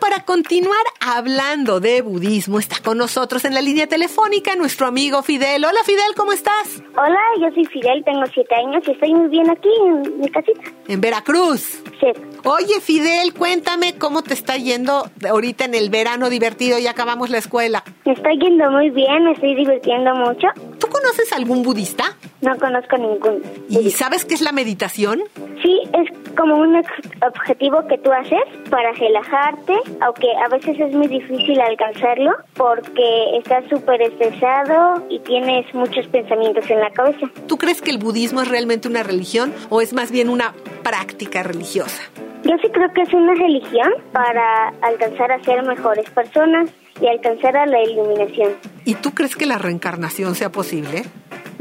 Para 0.00 0.24
continuar 0.24 0.84
hablando 1.00 1.78
de 1.78 2.02
budismo, 2.02 2.58
está 2.58 2.76
con 2.82 2.98
nosotros 2.98 3.44
en 3.44 3.54
la 3.54 3.60
línea 3.60 3.86
telefónica 3.86 4.56
nuestro 4.56 4.86
amigo 4.86 5.22
Fidel. 5.22 5.64
Hola 5.64 5.80
Fidel, 5.84 6.14
¿cómo 6.16 6.32
estás? 6.32 6.82
Hola, 6.96 7.20
yo 7.40 7.48
soy 7.54 7.64
Fidel, 7.66 8.02
tengo 8.04 8.24
siete 8.32 8.54
años 8.54 8.82
y 8.86 8.90
estoy 8.90 9.14
muy 9.14 9.28
bien 9.28 9.48
aquí 9.50 9.68
en 9.86 10.20
mi 10.20 10.28
casita. 10.28 10.60
En 10.88 11.00
Veracruz. 11.00 11.82
Sí. 12.00 12.08
Oye 12.44 12.80
Fidel, 12.80 13.32
cuéntame 13.34 13.96
cómo 13.96 14.22
te 14.22 14.34
está 14.34 14.56
yendo 14.56 15.08
ahorita 15.28 15.66
en 15.66 15.74
el 15.74 15.90
verano 15.90 16.30
divertido, 16.30 16.78
ya 16.78 16.90
acabamos 16.90 17.30
la 17.30 17.38
escuela. 17.38 17.84
Me 18.04 18.12
estoy 18.12 18.38
yendo 18.40 18.70
muy 18.70 18.90
bien, 18.90 19.24
me 19.24 19.32
estoy 19.32 19.54
divirtiendo 19.54 20.14
mucho. 20.14 20.48
¿Tú 20.80 20.88
conoces 20.88 21.32
algún 21.32 21.62
budista? 21.62 22.16
No 22.40 22.56
conozco 22.56 22.96
ningún. 22.96 23.40
¿Y 23.68 23.90
sabes 23.92 24.24
qué 24.24 24.34
es 24.34 24.40
la 24.40 24.50
meditación? 24.50 25.22
Sí, 25.62 25.80
es 25.92 26.21
como 26.32 26.56
un 26.56 26.82
objetivo 27.20 27.86
que 27.88 27.98
tú 27.98 28.12
haces 28.12 28.42
para 28.70 28.92
relajarte, 28.92 29.74
aunque 30.00 30.28
a 30.44 30.48
veces 30.48 30.78
es 30.78 30.92
muy 30.92 31.08
difícil 31.08 31.60
alcanzarlo 31.60 32.32
porque 32.54 33.36
estás 33.38 33.64
súper 33.68 34.02
estresado 34.02 35.04
y 35.08 35.18
tienes 35.20 35.72
muchos 35.74 36.06
pensamientos 36.08 36.68
en 36.70 36.80
la 36.80 36.90
cabeza. 36.90 37.26
¿Tú 37.46 37.58
crees 37.58 37.82
que 37.82 37.90
el 37.90 37.98
budismo 37.98 38.42
es 38.42 38.48
realmente 38.48 38.88
una 38.88 39.02
religión 39.02 39.52
o 39.68 39.80
es 39.80 39.92
más 39.92 40.10
bien 40.10 40.28
una 40.28 40.54
práctica 40.82 41.42
religiosa? 41.42 42.02
Yo 42.44 42.56
sí 42.60 42.68
creo 42.72 42.92
que 42.92 43.02
es 43.02 43.12
una 43.14 43.34
religión 43.34 43.92
para 44.12 44.68
alcanzar 44.82 45.30
a 45.30 45.42
ser 45.44 45.62
mejores 45.62 46.10
personas 46.10 46.70
y 47.00 47.06
alcanzar 47.06 47.56
a 47.56 47.66
la 47.66 47.82
iluminación. 47.82 48.52
¿Y 48.84 48.94
tú 48.94 49.12
crees 49.12 49.36
que 49.36 49.46
la 49.46 49.58
reencarnación 49.58 50.34
sea 50.34 50.50
posible? 50.50 51.04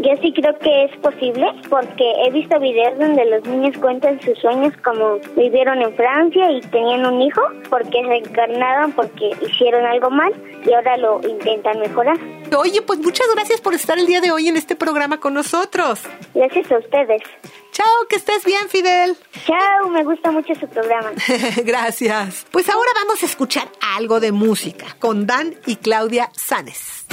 Yo 0.04 0.10
sí 0.20 0.34
creo 0.34 0.58
que 0.58 0.86
es 0.86 0.98
posible 0.98 1.46
porque 1.70 2.04
he 2.26 2.32
visto 2.32 2.60
videos 2.60 2.98
donde 2.98 3.24
los 3.26 3.44
niños 3.46 3.78
cuentan 3.78 4.20
sus 4.22 4.38
sueños 4.40 4.74
como 4.84 5.20
vivieron 5.36 5.80
en 5.80 5.96
Francia 5.96 6.52
y 6.52 6.62
tenían 6.62 7.06
un 7.06 7.22
hijo 7.22 7.42
porque 7.70 8.02
reencarnaron 8.02 8.94
porque 8.94 9.32
hicieron 9.42 9.86
algo 9.86 10.10
mal 10.10 10.34
y 10.66 10.74
ahora 10.74 10.98
lo 10.98 11.22
intentan 11.28 11.80
mejorar. 11.80 12.18
Oye, 12.58 12.82
pues 12.82 13.00
muchas 13.00 13.28
gracias 13.36 13.62
por 13.62 13.76
estar 13.76 14.00
el 14.00 14.08
día 14.08 14.22
de 14.22 14.32
hoy 14.32 14.48
en 14.48 14.58
este 14.58 14.76
programa 14.76 15.20
con 15.20 15.36
nosotros. 15.36 16.02
Gracias 16.34 16.72
a 16.72 16.80
ustedes. 16.80 17.22
Chao, 17.72 18.08
que 18.10 18.16
estés 18.16 18.44
bien, 18.44 18.70
Fidel. 18.70 19.16
Chao, 19.46 19.90
me 19.90 20.04
gusta 20.04 20.32
mucho 20.32 20.56
su 20.56 20.68
programa. 20.68 21.12
Gracias. 21.64 22.46
Pues 22.52 22.70
ahora 22.70 22.90
vamos 22.96 23.22
a 23.22 23.26
escuchar 23.26 23.70
algo 23.96 24.20
de 24.20 24.32
música 24.32 24.88
con 25.00 25.28
Dan 25.28 25.56
y 25.68 25.76
Claudia 25.76 26.30
Sanes. 26.34 27.06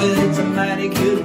Well, 0.00 0.30
it's 0.30 0.38
a 0.38 0.44
mighty 0.44 0.88
good 0.88 1.19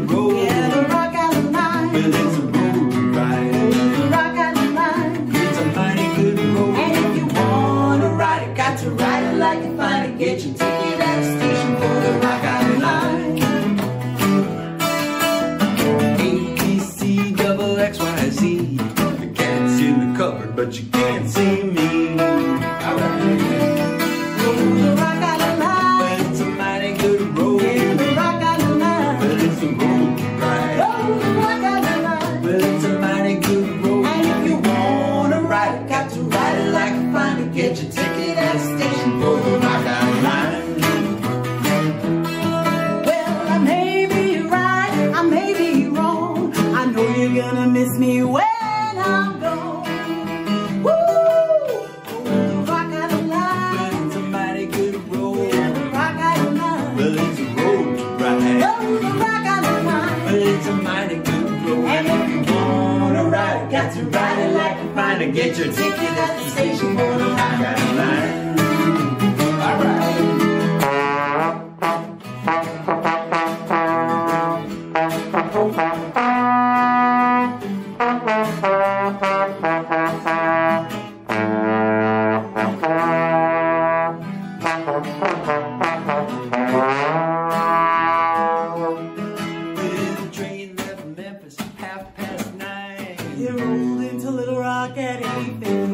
Rock 95.36 95.85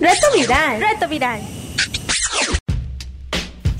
Reto 0.00 0.26
viral. 0.32 0.80
Reto 0.80 1.08
viral. 1.08 1.40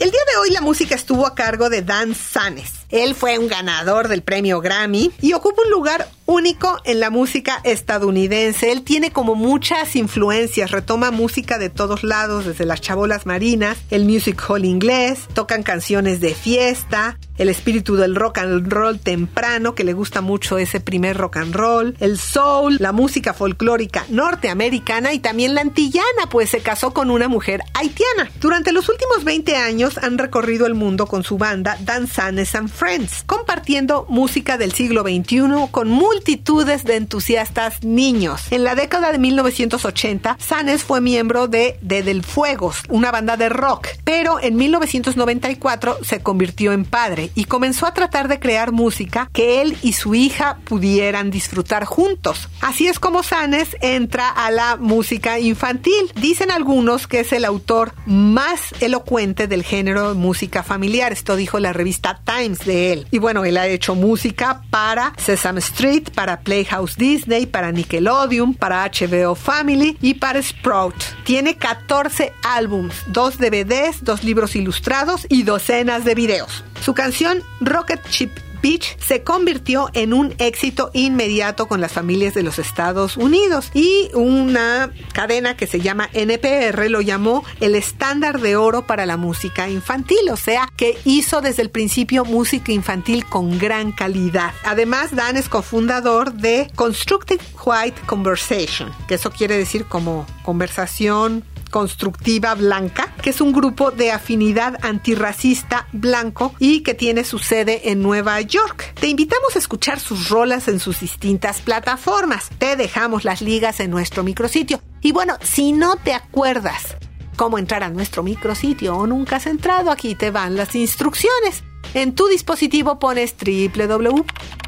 El 0.01 0.11
día 0.11 0.21
de 0.33 0.37
hoy 0.41 0.51
la 0.51 0.61
música 0.61 0.97
estuvo 0.97 1.27
a 1.27 1.37
cargo 1.37 1.71
de 1.71 1.83
Dan 1.83 2.15
Sanes. 2.15 2.73
Él 2.89 3.15
fue 3.15 3.39
un 3.39 3.47
ganador 3.47 4.09
del 4.09 4.23
premio 4.23 4.61
Grammy 4.61 5.13
y 5.21 5.33
ocupa 5.33 5.63
un 5.63 5.71
lugar 5.71 6.09
único 6.29 6.79
en 6.85 7.01
la 7.01 7.09
música 7.09 7.59
estadounidense. 7.65 8.71
Él 8.71 8.83
tiene 8.83 9.11
como 9.11 9.35
muchas 9.35 9.97
influencias, 9.97 10.71
retoma 10.71 11.11
música 11.11 11.59
de 11.59 11.71
todos 11.71 12.05
lados, 12.05 12.45
desde 12.45 12.67
las 12.67 12.83
chabolas 12.83 13.25
marinas, 13.25 13.79
el 13.91 14.05
music 14.05 14.45
hall 14.47 14.67
inglés, 14.67 15.27
tocan 15.33 15.63
canciones 15.63 16.21
de 16.21 16.35
fiesta, 16.35 17.19
el 17.39 17.49
espíritu 17.49 17.97
del 17.97 18.15
rock 18.15 18.39
and 18.39 18.71
roll 18.71 18.99
temprano, 18.99 19.75
que 19.75 19.85
le 19.85 19.95
gusta 19.95 20.21
mucho 20.21 20.59
ese 20.59 20.81
primer 20.81 21.17
rock 21.17 21.39
and 21.39 21.55
roll, 21.55 21.97
el 21.99 22.19
soul, 22.19 22.77
la 22.79 22.93
música 22.93 23.33
folclórica 23.33 24.05
norteamericana 24.11 25.15
y 25.15 25.21
también 25.21 25.55
la 25.55 25.63
antillana, 25.63 26.29
pues 26.31 26.51
se 26.51 26.61
casó 26.61 26.93
con 26.93 27.11
una 27.11 27.29
mujer 27.29 27.63
haitiana. 27.73 28.31
Durante 28.41 28.73
los 28.73 28.89
últimos 28.91 29.25
20 29.25 29.57
años 29.57 29.97
han 29.97 30.19
recorrido 30.19 30.67
el 30.67 30.75
mundo 30.75 31.07
con 31.07 31.25
su 31.25 31.39
banda 31.39 31.79
Danzanes 31.81 32.55
and 32.55 32.69
Friends, 32.69 33.23
compartiendo 33.25 34.05
música 34.11 34.59
del 34.59 34.73
siglo 34.73 35.03
XXI 35.03 35.71
con 35.71 35.89
multitudes 36.19 36.83
de 36.83 36.97
entusiastas 36.97 37.85
niños. 37.85 38.51
En 38.51 38.65
la 38.65 38.75
década 38.75 39.13
de 39.13 39.19
1980, 39.19 40.37
Sanes 40.41 40.83
fue 40.83 41.01
miembro 41.01 41.47
de 41.47 41.79
De 41.81 42.03
Del 42.03 42.25
Fuegos, 42.25 42.83
una 42.89 43.13
banda 43.13 43.37
de 43.37 43.49
rock, 43.49 43.87
pero 44.03 44.41
en 44.41 44.57
1994 44.57 45.99
se 46.03 46.21
convirtió 46.21 46.73
en 46.73 46.85
padre 46.85 47.31
y 47.37 47.45
comenzó 47.45 47.87
a 47.87 47.95
tratar 47.95 48.27
de 48.27 48.41
crear 48.41 48.73
música 48.73 49.31
que 49.33 49.63
él 49.63 49.77
y 49.81 49.93
su 49.93 50.17
hija 50.17 50.59
pudieran 50.65 51.31
disfrutar 51.31 51.85
juntos. 51.85 52.49
Así 52.63 52.89
es 52.89 52.99
como 52.99 53.23
Sanes 53.23 53.77
entra 53.81 54.29
a 54.29 54.51
la 54.51 54.77
música 54.77 55.39
infantil. 55.39 56.11
Dicen 56.17 56.51
algunos 56.51 57.07
que 57.07 57.21
es 57.21 57.33
el 57.33 57.45
autor 57.45 57.95
más 58.07 58.75
elocuente 58.81 59.47
del 59.47 59.63
género 59.63 60.09
de 60.09 60.15
música 60.15 60.65
familiar. 60.65 61.13
Esto 61.13 61.37
dijo 61.37 61.61
la 61.61 61.73
revista 61.73 62.21
Times 62.25 62.65
de 62.65 62.93
él. 62.93 63.07
Y 63.13 63.19
bueno, 63.21 63.45
él 63.45 63.57
ha 63.57 63.69
hecho 63.69 63.95
música 63.95 64.63
para 64.71 65.13
Sesame 65.17 65.61
Street, 65.61 66.08
para 66.11 66.41
Playhouse 66.41 66.97
Disney, 66.97 67.47
para 67.47 67.73
Nickelodeon, 67.73 68.55
para 68.55 68.85
HBO 68.85 69.35
Family 69.35 69.97
y 70.01 70.15
para 70.15 70.43
Sprout. 70.43 70.95
Tiene 71.25 71.57
14 71.57 72.33
álbums, 72.43 72.95
dos 73.09 73.39
DVDs, 73.39 74.03
dos 74.03 74.25
libros 74.25 74.57
ilustrados 74.57 75.27
y 75.29 75.43
docenas 75.43 76.05
de 76.05 76.15
videos. 76.15 76.65
Su 76.81 76.95
canción 76.95 77.43
Rocket 77.61 78.07
Ship 78.09 78.31
Beach 78.63 78.97
se 78.99 79.23
convirtió 79.23 79.89
en 79.93 80.13
un 80.13 80.35
éxito 80.39 80.91
inmediato 80.93 81.69
con 81.69 81.81
las 81.81 81.93
familias 81.93 82.35
de 82.35 82.43
los 82.43 82.59
Estados 82.59 83.17
Unidos 83.17 83.71
y 83.75 84.11
una 84.15 84.91
cadena 85.13 85.57
que 85.57 85.67
se 85.67 85.81
llama 85.81 86.09
NPR 86.13 86.91
lo 86.91 87.01
llamó 87.01 87.45
el 87.61 87.75
estándar 87.75 88.41
de 88.41 88.57
oro 88.57 88.87
para 88.87 89.07
la 89.07 89.17
música 89.17 89.69
infantil, 89.69 90.31
o 90.31 90.37
sea 90.37 90.69
que 90.77 90.99
hizo 91.05 91.41
desde 91.41 91.63
el 91.63 91.71
principio 91.71 92.25
música 92.25 92.73
infantil 92.73 93.25
con 93.27 93.59
gran 93.59 93.93
calidad. 93.93 94.53
Además, 94.65 95.15
Dan 95.15 95.37
es 95.37 95.49
cofundador 95.49 96.33
de 96.33 96.71
Constructive 96.75 97.43
White 97.65 98.03
Conversation, 98.07 98.91
que 99.07 99.15
eso 99.15 99.31
quiere 99.31 99.57
decir 99.57 99.85
como 99.85 100.27
conversación 100.43 101.45
constructiva 101.69 102.55
blanca, 102.55 103.15
que 103.23 103.31
es 103.31 103.41
un 103.41 103.53
grupo 103.53 103.91
de 103.91 104.11
afinidad 104.13 104.79
antirracista 104.85 105.87
blanco 105.93 106.55
y 106.59 106.83
que 106.83 106.95
tiene 106.95 107.25
su 107.25 107.39
sede 107.39 107.91
en 107.91 108.03
Nueva 108.03 108.41
York. 108.41 108.95
Te 109.01 109.09
invitamos 109.09 109.57
a 109.57 109.59
escuchar 109.59 110.01
sus 110.01 110.29
rolas 110.29 110.69
en 110.69 110.81
sus 110.81 111.01
distintas 111.01 111.61
plataformas. 111.61 112.51
Te 112.59 112.77
dejamos 112.77 113.25
las 113.25 113.41
ligas 113.41 113.81
en 113.81 113.91
nuestro 113.91 114.23
micrositio. 114.25 114.81
Y 115.01 115.13
bueno, 115.13 115.37
si 115.43 115.73
no 115.73 115.97
te 115.97 116.15
acuerdas 116.15 116.97
cómo 117.37 117.59
entrar 117.59 117.83
a 117.85 117.91
nuestro 117.91 118.23
micrositio 118.23 118.97
o 118.97 119.07
nunca 119.07 119.37
has 119.37 119.47
entrado, 119.47 119.91
aquí 119.91 120.15
te 120.15 120.31
van 120.31 120.57
las 120.57 120.75
instrucciones. 120.75 121.63
En 121.95 122.15
tu 122.15 122.27
dispositivo 122.27 122.99
pones 122.99 123.35
www.imer.mx 123.37 124.59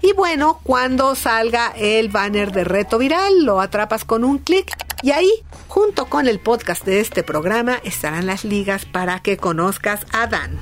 y 0.00 0.12
bueno, 0.12 0.60
cuando 0.62 1.14
salga 1.14 1.72
el 1.76 2.08
banner 2.08 2.52
de 2.52 2.64
reto 2.64 2.98
viral, 2.98 3.44
lo 3.44 3.60
atrapas 3.60 4.04
con 4.04 4.24
un 4.24 4.38
clic 4.38 4.76
y 5.02 5.12
ahí, 5.12 5.30
junto 5.68 6.06
con 6.06 6.26
el 6.28 6.40
podcast 6.40 6.84
de 6.84 7.00
este 7.00 7.22
programa, 7.22 7.80
estarán 7.84 8.26
las 8.26 8.44
ligas 8.44 8.84
para 8.84 9.20
que 9.20 9.36
conozcas 9.36 10.06
a 10.12 10.26
Dan. 10.26 10.58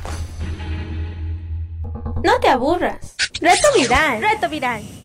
No 2.23 2.41
te 2.41 2.49
aburras. 2.49 3.15
Reto 3.41 3.69
viral. 3.77 4.21
Reto 4.21 4.49
viral. 4.49 4.96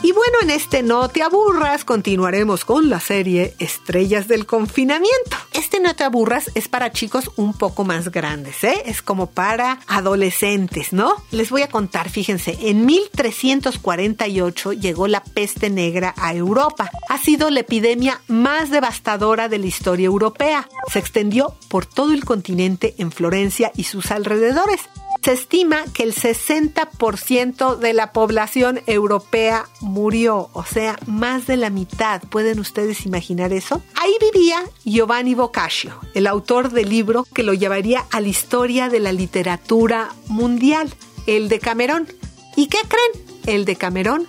Y 0.00 0.12
bueno, 0.12 0.38
en 0.42 0.50
este 0.50 0.84
No 0.84 1.08
te 1.08 1.22
aburras 1.22 1.84
continuaremos 1.84 2.64
con 2.64 2.88
la 2.88 3.00
serie 3.00 3.56
Estrellas 3.58 4.28
del 4.28 4.46
Confinamiento. 4.46 5.36
Este 5.52 5.80
No 5.80 5.96
te 5.96 6.04
aburras 6.04 6.52
es 6.54 6.68
para 6.68 6.92
chicos 6.92 7.32
un 7.34 7.52
poco 7.52 7.84
más 7.84 8.12
grandes, 8.12 8.62
¿eh? 8.62 8.82
Es 8.86 9.02
como 9.02 9.26
para 9.26 9.80
adolescentes, 9.88 10.92
¿no? 10.92 11.16
Les 11.32 11.50
voy 11.50 11.62
a 11.62 11.68
contar, 11.68 12.10
fíjense, 12.10 12.56
en 12.60 12.86
1348 12.86 14.72
llegó 14.74 15.08
la 15.08 15.24
peste 15.24 15.68
negra 15.68 16.14
a 16.16 16.32
Europa. 16.32 16.90
Ha 17.08 17.18
sido 17.18 17.50
la 17.50 17.60
epidemia 17.60 18.20
más 18.28 18.70
devastadora 18.70 19.48
de 19.48 19.58
la 19.58 19.66
historia 19.66 20.06
europea. 20.06 20.68
Se 20.92 21.00
extendió 21.00 21.56
por 21.68 21.86
todo 21.86 22.12
el 22.12 22.24
continente 22.24 22.94
en 22.98 23.10
Florencia 23.10 23.72
y 23.74 23.82
sus 23.82 24.12
alrededores. 24.12 24.80
Se 25.28 25.34
estima 25.34 25.84
que 25.92 26.04
el 26.04 26.14
60% 26.14 27.76
de 27.76 27.92
la 27.92 28.14
población 28.14 28.80
europea 28.86 29.68
murió, 29.82 30.48
o 30.54 30.64
sea, 30.64 30.98
más 31.06 31.46
de 31.46 31.58
la 31.58 31.68
mitad. 31.68 32.22
¿Pueden 32.22 32.58
ustedes 32.60 33.04
imaginar 33.04 33.52
eso? 33.52 33.82
Ahí 33.96 34.16
vivía 34.32 34.64
Giovanni 34.86 35.34
Boccaccio, 35.34 36.00
el 36.14 36.26
autor 36.26 36.70
del 36.70 36.88
libro 36.88 37.26
que 37.34 37.42
lo 37.42 37.52
llevaría 37.52 38.06
a 38.10 38.22
la 38.22 38.28
historia 38.28 38.88
de 38.88 39.00
la 39.00 39.12
literatura 39.12 40.14
mundial, 40.28 40.88
el 41.26 41.50
de 41.50 41.58
Camerón. 41.58 42.08
¿Y 42.56 42.68
qué 42.68 42.78
creen? 42.88 43.26
El 43.44 43.66
de 43.66 43.76
Camerón 43.76 44.26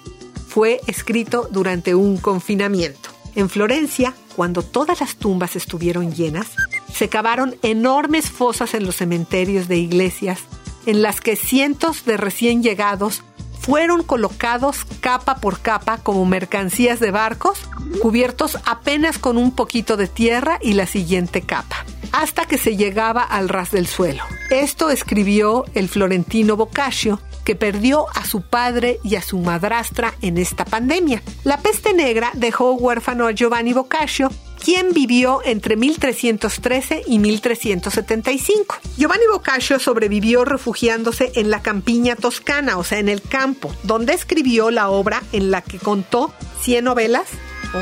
fue 0.50 0.82
escrito 0.86 1.48
durante 1.50 1.96
un 1.96 2.18
confinamiento. 2.18 3.10
En 3.36 3.50
Florencia, 3.50 4.14
cuando 4.36 4.64
todas 4.64 5.00
las 5.00 5.16
tumbas 5.16 5.56
estuvieron 5.56 6.14
llenas, 6.14 6.48
se 6.94 7.08
cavaron 7.08 7.56
enormes 7.62 8.30
fosas 8.30 8.74
en 8.74 8.86
los 8.86 8.98
cementerios 8.98 9.70
de 9.70 9.78
iglesias 9.78 10.40
en 10.86 11.02
las 11.02 11.22
que 11.22 11.36
cientos 11.36 12.06
de 12.06 12.18
recién 12.18 12.64
llegados 12.64 13.24
fueron 13.60 14.04
colocados 14.04 14.86
capa 15.02 15.36
por 15.36 15.60
capa 15.60 15.98
como 15.98 16.26
mercancías 16.26 17.00
de 17.00 17.12
barcos, 17.12 17.60
cubiertos 18.02 18.58
apenas 18.66 19.20
con 19.20 19.38
un 19.38 19.52
poquito 19.52 19.98
de 19.98 20.08
tierra 20.08 20.58
y 20.62 20.74
la 20.74 20.88
siguiente 20.88 21.42
capa, 21.42 21.86
hasta 22.12 22.46
que 22.46 22.58
se 22.58 22.78
llegaba 22.78 23.22
al 23.22 23.50
ras 23.50 23.72
del 23.72 23.86
suelo. 23.86 24.24
Esto 24.50 24.90
escribió 24.90 25.66
el 25.76 25.90
florentino 25.90 26.56
Boccaccio, 26.56 27.20
que 27.44 27.56
perdió 27.56 28.06
a 28.16 28.26
su 28.26 28.42
padre 28.42 29.00
y 29.04 29.16
a 29.16 29.22
su 29.22 29.40
madrastra 29.40 30.14
en 30.22 30.38
esta 30.38 30.66
pandemia. 30.66 31.22
La 31.44 31.58
peste 31.58 31.94
negra 31.94 32.32
dejó 32.34 32.74
huérfano 32.74 33.28
a 33.28 33.32
Giovanni 33.32 33.74
Boccaccio, 33.74 34.30
quien 34.64 34.94
vivió 34.94 35.42
entre 35.44 35.76
1313 35.76 37.04
y 37.08 37.20
1375. 37.20 38.78
Giovanni 38.98 39.24
Boccaccio 39.32 39.80
sobrevivió 39.80 40.46
refugiándose 40.46 41.32
en 41.36 41.50
la 41.50 41.62
campiña 41.62 42.16
toscana, 42.16 42.78
o 42.78 42.84
sea, 42.84 43.00
en 43.00 43.10
el 43.10 43.22
campo, 43.22 43.74
donde 43.84 44.14
escribió 44.14 44.72
la 44.72 44.90
obra 44.90 45.24
en 45.32 45.52
la 45.52 45.62
que 45.62 45.80
contó 45.80 46.34
100 46.62 46.86
novelas, 46.86 47.28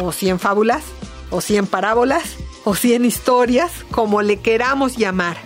o 0.01 0.11
100 0.11 0.39
fábulas, 0.39 0.83
o 1.29 1.41
100 1.41 1.67
parábolas, 1.67 2.23
o 2.63 2.75
100 2.75 3.05
historias, 3.05 3.71
como 3.91 4.21
le 4.21 4.39
queramos 4.39 4.97
llamar 4.97 5.37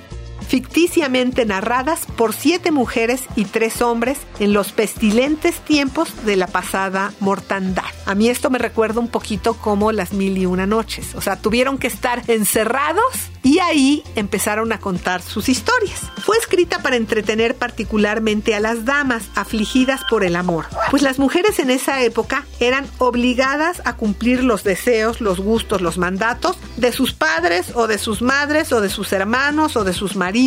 ficticiamente 0.51 1.45
narradas 1.45 2.05
por 2.17 2.33
siete 2.33 2.71
mujeres 2.71 3.23
y 3.37 3.45
tres 3.45 3.81
hombres 3.81 4.17
en 4.41 4.51
los 4.51 4.73
pestilentes 4.73 5.61
tiempos 5.61 6.25
de 6.25 6.35
la 6.35 6.45
pasada 6.45 7.13
mortandad. 7.21 7.85
A 8.05 8.15
mí 8.15 8.27
esto 8.27 8.49
me 8.49 8.59
recuerda 8.59 8.99
un 8.99 9.07
poquito 9.07 9.53
como 9.53 9.93
las 9.93 10.11
mil 10.11 10.37
y 10.37 10.45
una 10.45 10.67
noches. 10.67 11.15
O 11.15 11.21
sea, 11.21 11.37
tuvieron 11.37 11.77
que 11.77 11.87
estar 11.87 12.23
encerrados 12.27 13.31
y 13.43 13.59
ahí 13.59 14.03
empezaron 14.17 14.73
a 14.73 14.81
contar 14.81 15.21
sus 15.21 15.47
historias. 15.47 16.01
Fue 16.17 16.35
escrita 16.37 16.79
para 16.81 16.97
entretener 16.97 17.55
particularmente 17.55 18.53
a 18.53 18.59
las 18.59 18.83
damas 18.83 19.29
afligidas 19.35 20.01
por 20.09 20.25
el 20.25 20.35
amor, 20.35 20.65
pues 20.91 21.01
las 21.01 21.17
mujeres 21.17 21.59
en 21.59 21.71
esa 21.71 22.03
época 22.03 22.45
eran 22.59 22.85
obligadas 22.97 23.81
a 23.85 23.95
cumplir 23.95 24.43
los 24.43 24.65
deseos, 24.65 25.21
los 25.21 25.39
gustos, 25.39 25.81
los 25.81 25.97
mandatos 25.97 26.57
de 26.75 26.91
sus 26.91 27.13
padres 27.13 27.71
o 27.73 27.87
de 27.87 27.97
sus 27.97 28.21
madres 28.21 28.73
o 28.73 28.81
de 28.81 28.89
sus 28.89 29.13
hermanos 29.13 29.77
o 29.77 29.85
de 29.85 29.93
sus 29.93 30.17
maridos 30.17 30.40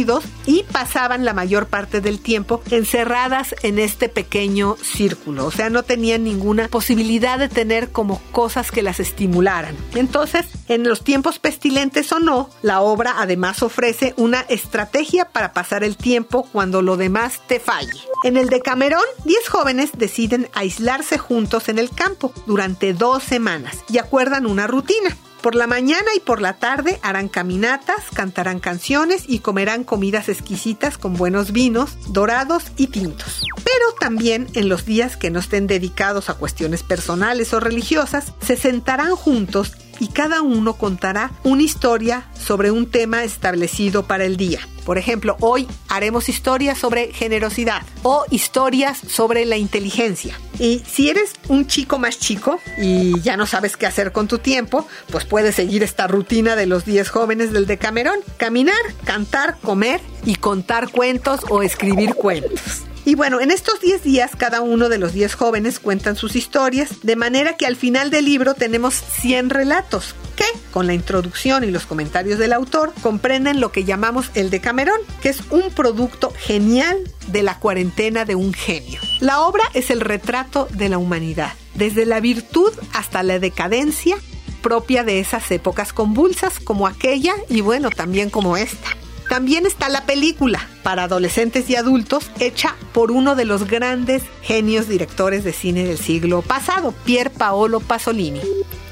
y 0.47 0.65
pasaban 0.73 1.25
la 1.25 1.35
mayor 1.35 1.67
parte 1.67 2.01
del 2.01 2.19
tiempo 2.19 2.61
encerradas 2.71 3.55
en 3.63 3.79
este 3.79 4.09
pequeño 4.09 4.77
círculo. 4.83 5.47
O 5.47 5.51
sea, 5.53 5.71
no 5.71 5.85
tenían 5.85 6.25
ninguna 6.25 6.67
posibilidad 6.67 7.39
de 7.39 7.49
tener 7.49 7.93
como 7.93 8.21
cosas 8.33 8.73
que 8.73 8.83
las 8.83 8.99
estimularan. 8.99 9.77
Entonces, 9.95 10.47
en 10.67 10.83
los 10.83 11.05
tiempos 11.05 11.39
pestilentes 11.39 12.11
o 12.11 12.19
no, 12.19 12.51
la 12.63 12.81
obra 12.81 13.15
además 13.19 13.63
ofrece 13.63 14.15
una 14.17 14.41
estrategia 14.41 15.27
para 15.27 15.53
pasar 15.53 15.85
el 15.85 15.97
tiempo 15.97 16.49
cuando 16.51 16.83
lo 16.83 16.97
demás 16.97 17.41
te 17.47 17.61
falle. 17.61 18.01
En 18.25 18.37
el 18.37 18.49
Decamerón, 18.49 19.05
10 19.25 19.49
jóvenes 19.49 19.91
deciden 19.97 20.49
aislarse 20.55 21.19
juntos 21.19 21.69
en 21.69 21.79
el 21.79 21.91
campo 21.91 22.33
durante 22.47 22.95
dos 22.95 23.23
semanas 23.23 23.77
y 23.89 23.99
acuerdan 23.99 24.47
una 24.47 24.67
rutina. 24.67 25.17
Por 25.45 25.57
la 25.57 25.67
mañana 25.67 26.09
y 26.17 26.21
por 26.21 26.41
la 26.41 26.55
tarde 26.55 26.99
harán 27.03 27.29
caminatas, 27.29 28.05
cantarán 28.15 28.61
canciones 28.61 29.25
y 29.29 29.41
comerán 29.41 29.85
comidas 29.85 30.31
exquisitas 30.31 30.97
con 30.97 31.19
buenos 31.19 31.53
vinos, 31.53 31.99
dorados 32.09 32.73
y 32.79 32.87
tintos. 32.87 33.43
Pero 33.63 33.93
también 34.01 34.47
en 34.55 34.71
los 34.71 34.87
días 34.87 35.19
que 35.19 35.29
no 35.29 35.41
estén 35.41 35.67
dedicados 35.67 36.31
a 36.31 36.35
cuestiones 36.35 36.83
personales 36.83 37.53
o 37.53 37.61
religiosas, 37.61 38.33
se 38.41 38.57
sentarán 38.57 39.17
juntos 39.17 39.75
y 40.01 40.09
cada 40.09 40.41
uno 40.41 40.79
contará 40.79 41.31
una 41.43 41.63
historia 41.63 42.27
sobre 42.45 42.71
un 42.71 42.87
tema 42.91 43.25
establecido 43.25 44.05
para 44.07 44.25
el 44.25 44.37
día. 44.37 44.61
Por 44.85 44.99
ejemplo, 44.99 45.37
hoy 45.41 45.67
haremos 45.89 46.29
historias 46.29 46.79
sobre 46.79 47.13
generosidad 47.13 47.83
o 48.03 48.25
historias 48.31 48.99
sobre 48.99 49.47
la 49.47 49.57
inteligencia. 49.57 50.39
Y 50.59 50.83
si 50.87 51.09
eres 51.09 51.33
un 51.49 51.67
chico 51.67 51.99
más 51.99 52.19
chico 52.19 52.61
y 52.79 53.19
ya 53.21 53.37
no 53.37 53.47
sabes 53.47 53.77
qué 53.77 53.87
hacer 53.87 54.13
con 54.13 54.29
tu 54.29 54.39
tiempo, 54.39 54.87
pues 55.11 55.25
puedes 55.25 55.55
seguir 55.55 55.83
esta 55.83 56.07
rutina 56.07 56.55
de 56.55 56.67
los 56.67 56.85
10 56.85 57.09
jóvenes 57.09 57.53
del 57.53 57.67
Decamerón. 57.67 58.19
Caminar, 58.37 58.77
cantar, 59.05 59.59
comer 59.61 60.01
y 60.27 60.37
contar 60.37 60.91
cuentos 60.91 61.41
o 61.49 61.63
escribir 61.63 62.15
cuentos. 62.15 62.85
Y 63.07 63.17
bueno, 63.17 63.41
en 63.41 63.51
estos 63.51 63.81
10 63.81 64.03
días 64.03 64.31
cada 64.37 64.63
uno 64.63 64.89
de 64.89 64.99
los 64.99 65.13
10 65.13 65.35
jóvenes 65.35 65.79
cuentan 65.79 66.17
sus 66.17 66.37
historias, 66.37 67.03
de 67.03 67.17
manera 67.17 67.57
que 67.57 67.67
al 67.67 67.77
final 67.77 68.11
del 68.11 68.25
libro 68.25 68.55
tenemos 68.55 68.95
100 68.95 69.51
relatos, 69.51 70.15
que, 70.37 70.45
con 70.75 70.89
la 70.89 70.93
introducción 70.93 71.63
y 71.63 71.71
los 71.71 71.87
comentarios 71.87 72.37
del 72.37 72.53
autor, 72.53 72.93
comprenden 73.01 73.61
lo 73.61 73.71
que 73.71 73.85
llamamos 73.85 74.33
el 74.35 74.51
Decamerón, 74.51 74.99
que 75.23 75.29
es 75.29 75.41
un 75.53 75.71
producto 75.71 76.33
genial 76.37 76.99
de 77.29 77.45
la 77.45 77.61
cuarentena 77.61 78.25
de 78.25 78.35
un 78.35 78.53
genio. 78.53 78.99
La 79.21 79.43
obra 79.43 79.63
es 79.73 79.91
el 79.91 80.01
retrato 80.01 80.67
de 80.73 80.89
la 80.89 80.99
humanidad, 80.99 81.53
desde 81.77 82.07
la 82.07 82.19
virtud 82.19 82.73
hasta 82.93 83.23
la 83.23 83.39
decadencia 83.39 84.17
propia 84.63 85.05
de 85.05 85.21
esas 85.21 85.49
épocas 85.53 85.93
convulsas 85.93 86.59
como 86.59 86.89
aquella 86.89 87.35
y 87.49 87.61
bueno, 87.61 87.91
también 87.91 88.29
como 88.29 88.57
esta. 88.57 88.89
También 89.29 89.67
está 89.67 89.89
la 89.89 90.05
película 90.05 90.69
para 90.83 91.05
adolescentes 91.05 91.69
y 91.71 91.77
adultos 91.77 92.31
hecha 92.41 92.77
por 92.93 93.11
uno 93.11 93.35
de 93.35 93.45
los 93.45 93.67
grandes 93.67 94.23
genios 94.43 94.89
directores 94.89 95.45
de 95.45 95.53
cine 95.53 95.85
del 95.85 95.99
siglo 95.99 96.43
pasado, 96.43 96.95
Pier 97.05 97.31
Paolo 97.31 97.81
Pasolini. 97.81 98.41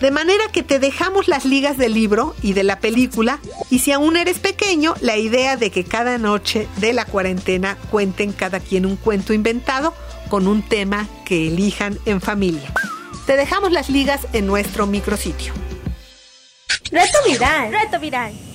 De 0.01 0.11
manera 0.11 0.45
que 0.53 0.65
te 0.65 0.81
dejamos 0.81 1.29
las 1.29 1.45
ligas 1.45 1.77
del 1.77 1.95
libro 1.95 2.35
y 2.43 2.55
de 2.55 2.65
la 2.65 2.81
película 2.81 3.39
y 3.71 3.79
si 3.81 3.93
aún 3.93 4.17
eres 4.17 4.41
pequeño, 4.41 4.95
la 5.01 5.17
idea 5.17 5.57
de 5.57 5.71
que 5.71 5.85
cada 5.85 6.19
noche 6.19 6.67
de 6.79 6.93
la 6.93 7.05
cuarentena 7.05 7.77
cuenten 7.91 8.33
cada 8.33 8.59
quien 8.59 8.85
un 8.85 8.97
cuento 8.97 9.33
inventado 9.33 9.95
con 10.29 10.49
un 10.49 10.63
tema 10.63 11.07
que 11.25 11.47
elijan 11.47 11.99
en 12.05 12.21
familia. 12.21 12.73
Te 13.27 13.37
dejamos 13.37 13.71
las 13.71 13.91
ligas 13.91 14.27
en 14.33 14.47
nuestro 14.47 14.87
micrositio. 14.87 15.53
Reto 16.91 17.19
viral. 17.25 17.71
Reto 17.71 18.01
viral. 18.01 18.52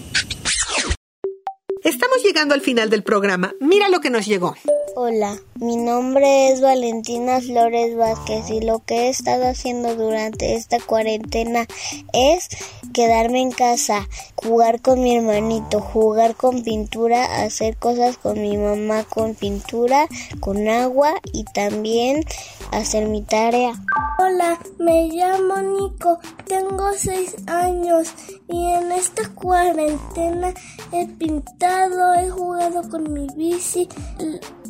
Estamos 1.87 2.21
llegando 2.21 2.53
al 2.53 2.59
final 2.59 2.89
del 2.89 3.01
programa. 3.01 3.53
Mira 3.61 3.87
lo 3.87 4.01
que 4.01 4.09
nos 4.09 4.25
llegó. 4.25 4.57
Hola, 4.97 5.37
mi 5.55 5.77
nombre 5.77 6.49
es 6.49 6.59
Valentina 6.59 7.39
Flores 7.39 7.95
Vázquez 7.95 8.49
y 8.49 8.59
lo 8.59 8.83
que 8.83 9.03
he 9.03 9.09
estado 9.09 9.47
haciendo 9.47 9.95
durante 9.95 10.55
esta 10.55 10.81
cuarentena 10.81 11.65
es 12.11 12.49
quedarme 12.93 13.41
en 13.41 13.51
casa, 13.51 14.09
jugar 14.35 14.81
con 14.81 15.01
mi 15.01 15.15
hermanito, 15.15 15.79
jugar 15.79 16.35
con 16.35 16.61
pintura, 16.63 17.43
hacer 17.43 17.77
cosas 17.77 18.17
con 18.17 18.41
mi 18.41 18.57
mamá 18.57 19.05
con 19.05 19.35
pintura, 19.35 20.07
con 20.41 20.67
agua 20.67 21.13
y 21.31 21.45
también 21.45 22.25
hacer 22.71 23.07
mi 23.07 23.21
tarea. 23.21 23.73
Hola, 24.19 24.59
me 24.79 25.09
llamo 25.09 25.57
Nico, 25.61 26.17
tengo 26.47 26.91
seis 26.97 27.35
años 27.45 28.07
y 28.47 28.71
en 28.71 28.91
esta 28.91 29.29
cuarentena 29.29 30.55
he 30.91 31.05
pintado, 31.05 31.76
he 32.19 32.29
jugado 32.29 32.89
con 32.89 33.11
mi 33.13 33.27
bici, 33.35 33.87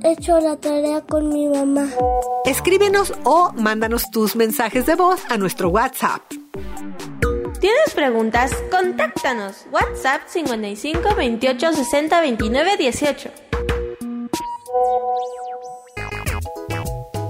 he 0.04 0.12
hecho 0.12 0.40
la 0.40 0.58
tarea 0.58 1.02
con 1.02 1.30
mi 1.30 1.48
mamá. 1.48 1.88
Escríbenos 2.46 3.14
o 3.24 3.52
mándanos 3.54 4.10
tus 4.12 4.36
mensajes 4.36 4.86
de 4.86 4.96
voz 4.96 5.22
a 5.30 5.38
nuestro 5.38 5.70
WhatsApp. 5.70 6.22
¿Tienes 7.60 7.94
preguntas? 7.96 8.52
Contáctanos. 8.70 9.66
WhatsApp 9.72 10.22
55 10.28 11.16
28 11.16 11.74
60 11.74 12.22
29 12.22 12.78
18. 12.78 13.47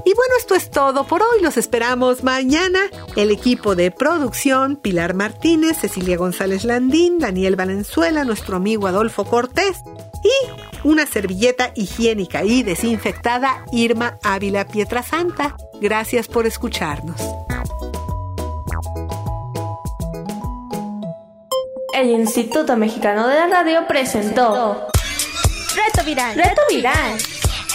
Y 0.08 0.13
bueno, 0.13 0.36
esto 0.39 0.56
es 0.56 0.72
todo 0.72 1.06
por 1.06 1.22
hoy. 1.22 1.41
Los 1.41 1.58
esperamos 1.58 2.24
mañana. 2.24 2.80
El 3.17 3.30
equipo 3.30 3.76
de 3.76 3.91
producción, 3.91 4.78
Pilar 4.78 5.13
Martínez, 5.13 5.80
Cecilia 5.82 6.15
González 6.15 6.63
Landín, 6.63 7.20
Daniel 7.20 7.58
Valenzuela, 7.58 8.24
nuestro 8.24 8.56
amigo 8.56 8.88
Adolfo 8.88 9.26
Cortés 9.26 9.82
y 10.24 10.88
una 10.88 11.06
servilleta 11.06 11.74
higiénica 11.76 12.46
y 12.46 12.63
desinfectada, 12.63 13.65
Irma 13.74 14.17
Ávila 14.24 14.65
Pietrasanta. 14.65 15.58
Gracias 15.82 16.30
por 16.30 16.48
escucharnos. 16.48 17.20
El 21.93 22.12
Instituto 22.12 22.78
Mexicano 22.78 23.28
de 23.28 23.36
la 23.36 23.48
Radio 23.48 23.86
presentó 23.86 24.88
Reto 25.76 26.06
viral. 26.06 26.34
Reto 26.34 26.62
Viral. 26.70 27.37